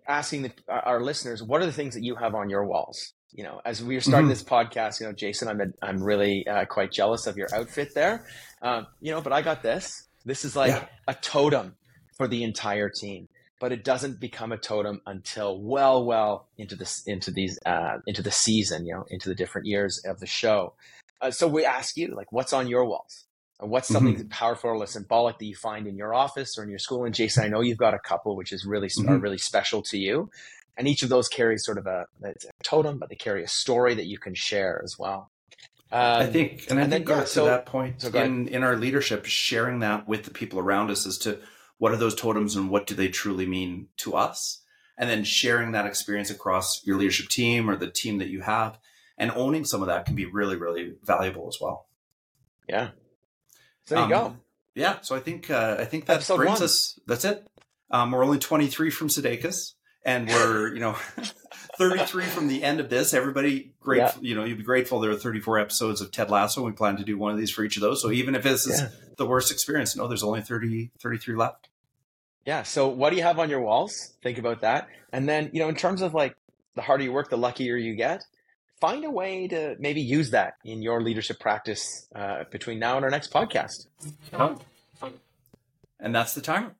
asking 0.07 0.43
the, 0.43 0.51
our 0.67 1.01
listeners, 1.01 1.41
what 1.41 1.62
are 1.62 1.65
the 1.65 1.72
things 1.72 1.95
that 1.95 2.03
you 2.03 2.15
have 2.15 2.36
on 2.36 2.51
your 2.51 2.65
walls? 2.65 3.13
You 3.34 3.44
know, 3.44 3.62
as 3.66 3.84
we 3.84 3.96
are 3.96 4.02
starting 4.02 4.25
mm-hmm. 4.25 4.30
this 4.30 4.44
podcast, 4.44 5.00
you 5.00 5.08
know, 5.08 5.13
Jason, 5.13 5.48
I'm 5.48 5.62
a, 5.62 5.66
I'm 5.82 6.04
really 6.04 6.48
uh, 6.48 6.66
quite 6.66 6.92
jealous 6.92 7.28
of 7.28 7.36
your 7.36 7.48
outfit 7.54 7.94
there. 7.96 8.25
Um, 8.62 8.88
you 9.02 9.12
know, 9.12 9.22
but 9.22 9.34
I 9.34 9.42
got 9.42 9.63
this. 9.63 10.08
This 10.25 10.46
is 10.46 10.56
like 10.56 10.72
yeah. 10.72 10.86
a 11.08 11.13
totem 11.16 11.75
for 12.18 12.28
the 12.28 12.44
entire 12.44 12.90
team 12.90 13.28
but 13.63 13.72
it 13.72 13.86
doesn't 13.86 14.20
become 14.20 14.52
a 14.52 14.58
totem 14.58 15.02
until 15.06 15.58
well, 15.58 16.04
well 16.04 16.50
into 16.58 16.75
this 16.75 17.02
into 17.08 17.32
these 17.32 17.58
uh, 17.66 17.98
into 18.06 18.22
the 18.22 18.30
season, 18.30 18.86
you 18.86 18.94
know, 18.94 19.06
into 19.10 19.30
the 19.30 19.36
different 19.36 19.66
years 19.68 20.04
of 20.04 20.20
the 20.20 20.25
show. 20.25 20.74
Uh, 21.22 21.32
so 21.32 21.48
we 21.48 21.63
ask 21.63 21.96
you, 21.96 22.13
like, 22.13 22.30
what's 22.34 22.52
on 22.52 22.68
your 22.68 22.84
walls? 22.84 23.24
what's 23.60 23.88
something 23.88 24.16
mm-hmm. 24.16 24.28
powerful 24.28 24.82
or 24.82 24.86
symbolic 24.86 25.38
that 25.38 25.46
you 25.46 25.56
find 25.56 25.88
in 25.88 25.96
your 25.96 26.13
office 26.13 26.58
or 26.58 26.63
in 26.63 26.70
your 26.70 26.80
school? 26.80 27.06
And 27.06 27.16
Jason, 27.16 27.46
I 27.46 27.48
know 27.48 27.62
you've 27.62 27.78
got 27.78 27.94
a 27.94 28.00
couple 28.00 28.36
which 28.36 28.52
is 28.52 28.66
really 28.66 28.88
mm-hmm. 28.88 29.10
are 29.10 29.18
really 29.18 29.38
special 29.38 29.82
to 29.84 29.98
you, 29.98 30.30
and 30.77 30.88
each 30.88 31.03
of 31.03 31.10
those 31.10 31.27
carries 31.27 31.65
sort 31.65 31.77
of 31.77 31.86
a, 31.86 32.06
a, 32.24 32.34
totem, 32.63 32.98
but 33.00 33.10
they 33.10 33.15
carry 33.15 33.44
a 33.44 33.48
story 33.48 33.94
that 33.96 34.06
you 34.06 34.18
can 34.18 34.34
share 34.34 34.82
as 34.84 34.98
well. 34.98 35.32
Um, 35.92 36.22
I 36.22 36.25
think, 36.25 36.68
and 36.70 36.80
I 36.80 36.84
and 36.84 36.92
think 36.92 37.06
then, 37.06 37.18
yeah, 37.20 37.24
to 37.25 37.42
that 37.42 37.65
point 37.68 38.01
so 38.01 38.10
in 38.10 38.48
in 38.48 38.63
our 38.63 38.75
leadership, 38.75 39.25
sharing 39.25 39.80
that 39.80 40.08
with 40.08 40.24
the 40.24 40.32
people 40.32 40.60
around 40.60 40.89
us 40.89 41.06
as 41.06 41.20
to 41.20 41.39
what 41.77 41.92
are 41.92 41.98
those 41.98 42.15
totems 42.15 42.56
and 42.56 42.70
what 42.70 42.88
do 42.88 42.96
they 42.96 43.10
truly 43.10 43.46
mean 43.46 43.89
to 43.98 44.15
us, 44.15 44.63
and 44.98 45.08
then 45.08 45.24
sharing 45.24 45.74
that 45.74 45.86
experience 45.86 46.32
across 46.32 46.82
your 46.84 46.98
leadership 46.98 47.30
team 47.30 47.70
or 47.70 47.75
the 47.75 47.92
team 47.92 48.18
that 48.18 48.30
you 48.30 48.42
have, 48.42 48.80
and 49.20 49.32
owning 49.36 49.65
some 49.65 49.82
of 49.82 49.88
that 49.88 50.06
can 50.06 50.15
be 50.15 50.25
really 50.25 50.56
really 50.56 50.94
valuable 51.03 51.48
as 51.48 51.60
well. 51.62 51.88
Yeah, 52.68 52.89
so 53.86 53.96
there 53.96 54.08
you 54.08 54.15
um, 54.15 54.32
go. 54.32 54.38
Yeah. 54.75 54.98
So 55.01 55.15
I 55.15 55.20
think 55.20 55.50
uh, 55.50 55.77
I 55.80 55.86
think 55.86 56.06
that 56.06 56.15
Episode 56.15 56.38
brings 56.38 56.60
one. 56.60 56.63
us. 56.63 57.00
That's 57.06 57.25
it. 57.25 57.46
Um, 57.92 58.12
we're 58.12 58.25
only 58.25 58.39
23 58.39 58.89
from 58.89 59.08
Sudeikis, 59.08 59.74
and 60.05 60.27
we're 60.27 60.74
you 60.74 60.79
know 60.79 60.93
33 61.77 62.25
from 62.25 62.48
the 62.48 62.63
end 62.63 62.79
of 62.79 62.89
this. 62.89 63.13
Everybody 63.13 63.74
grateful. 63.79 64.24
Yeah. 64.24 64.29
You 64.29 64.36
know, 64.36 64.43
you'd 64.43 64.57
be 64.57 64.63
grateful 64.63 65.00
there 65.00 65.12
are 65.12 65.15
34 65.15 65.60
episodes 65.60 66.01
of 66.01 66.12
Ted 66.12 66.29
Lasso. 66.29 66.63
We 66.63 66.72
plan 66.72 66.98
to 66.98 67.03
do 67.03 67.17
one 67.17 67.31
of 67.31 67.38
these 67.38 67.51
for 67.51 67.63
each 67.63 67.77
of 67.77 67.81
those. 67.81 68.01
So 68.01 68.12
even 68.12 68.36
if 68.36 68.43
this 68.43 68.67
is 68.67 68.81
the 69.17 69.25
worst 69.25 69.51
experience, 69.51 69.95
no, 69.95 70.07
there's 70.07 70.24
only 70.24 70.41
30 70.41 70.91
33 71.00 71.36
left. 71.36 71.69
Yeah. 72.45 72.63
So 72.63 72.88
what 72.89 73.12
do 73.12 73.15
you 73.15 73.24
have 73.24 73.39
on 73.39 73.50
your 73.50 73.62
walls? 73.62 74.13
Think 74.22 74.38
about 74.38 74.62
that. 74.62 74.88
And 75.12 75.27
then 75.27 75.50
you 75.53 75.60
know, 75.60 75.69
in 75.69 75.75
terms 75.75 76.01
of 76.01 76.13
like 76.13 76.36
the 76.75 76.81
harder 76.81 77.03
you 77.03 77.13
work, 77.13 77.29
the 77.29 77.38
luckier 77.38 77.77
you 77.77 77.95
get 77.95 78.24
find 78.83 79.05
a 79.05 79.10
way 79.10 79.48
to 79.48 79.77
maybe 79.79 80.01
use 80.01 80.31
that 80.31 80.55
in 80.65 80.81
your 80.81 81.01
leadership 81.01 81.39
practice 81.39 82.05
uh, 82.13 82.43
between 82.51 82.79
now 82.79 82.98
and 82.98 83.05
our 83.05 83.10
next 83.10 83.31
podcast. 83.31 83.88
And 86.01 86.13
that's 86.13 86.33
the 86.33 86.41
timer. 86.41 86.75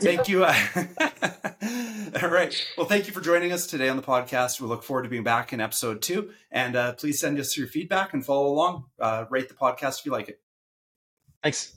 Thank 0.00 0.28
you. 0.28 0.44
All 2.22 2.28
right. 2.28 2.66
Well, 2.76 2.86
thank 2.86 3.06
you 3.06 3.12
for 3.12 3.20
joining 3.20 3.52
us 3.52 3.66
today 3.66 3.88
on 3.88 3.96
the 3.96 4.02
podcast. 4.02 4.60
We 4.60 4.66
look 4.66 4.82
forward 4.82 5.04
to 5.04 5.08
being 5.08 5.22
back 5.22 5.52
in 5.52 5.60
episode 5.60 6.02
two. 6.02 6.30
And 6.50 6.76
uh, 6.76 6.94
please 6.94 7.20
send 7.20 7.38
us 7.38 7.56
your 7.56 7.66
feedback 7.66 8.12
and 8.12 8.24
follow 8.24 8.48
along. 8.48 8.86
Uh, 8.98 9.26
rate 9.30 9.48
the 9.48 9.54
podcast 9.54 10.00
if 10.00 10.06
you 10.06 10.12
like 10.12 10.28
it. 10.28 10.40
Thanks. 11.42 11.76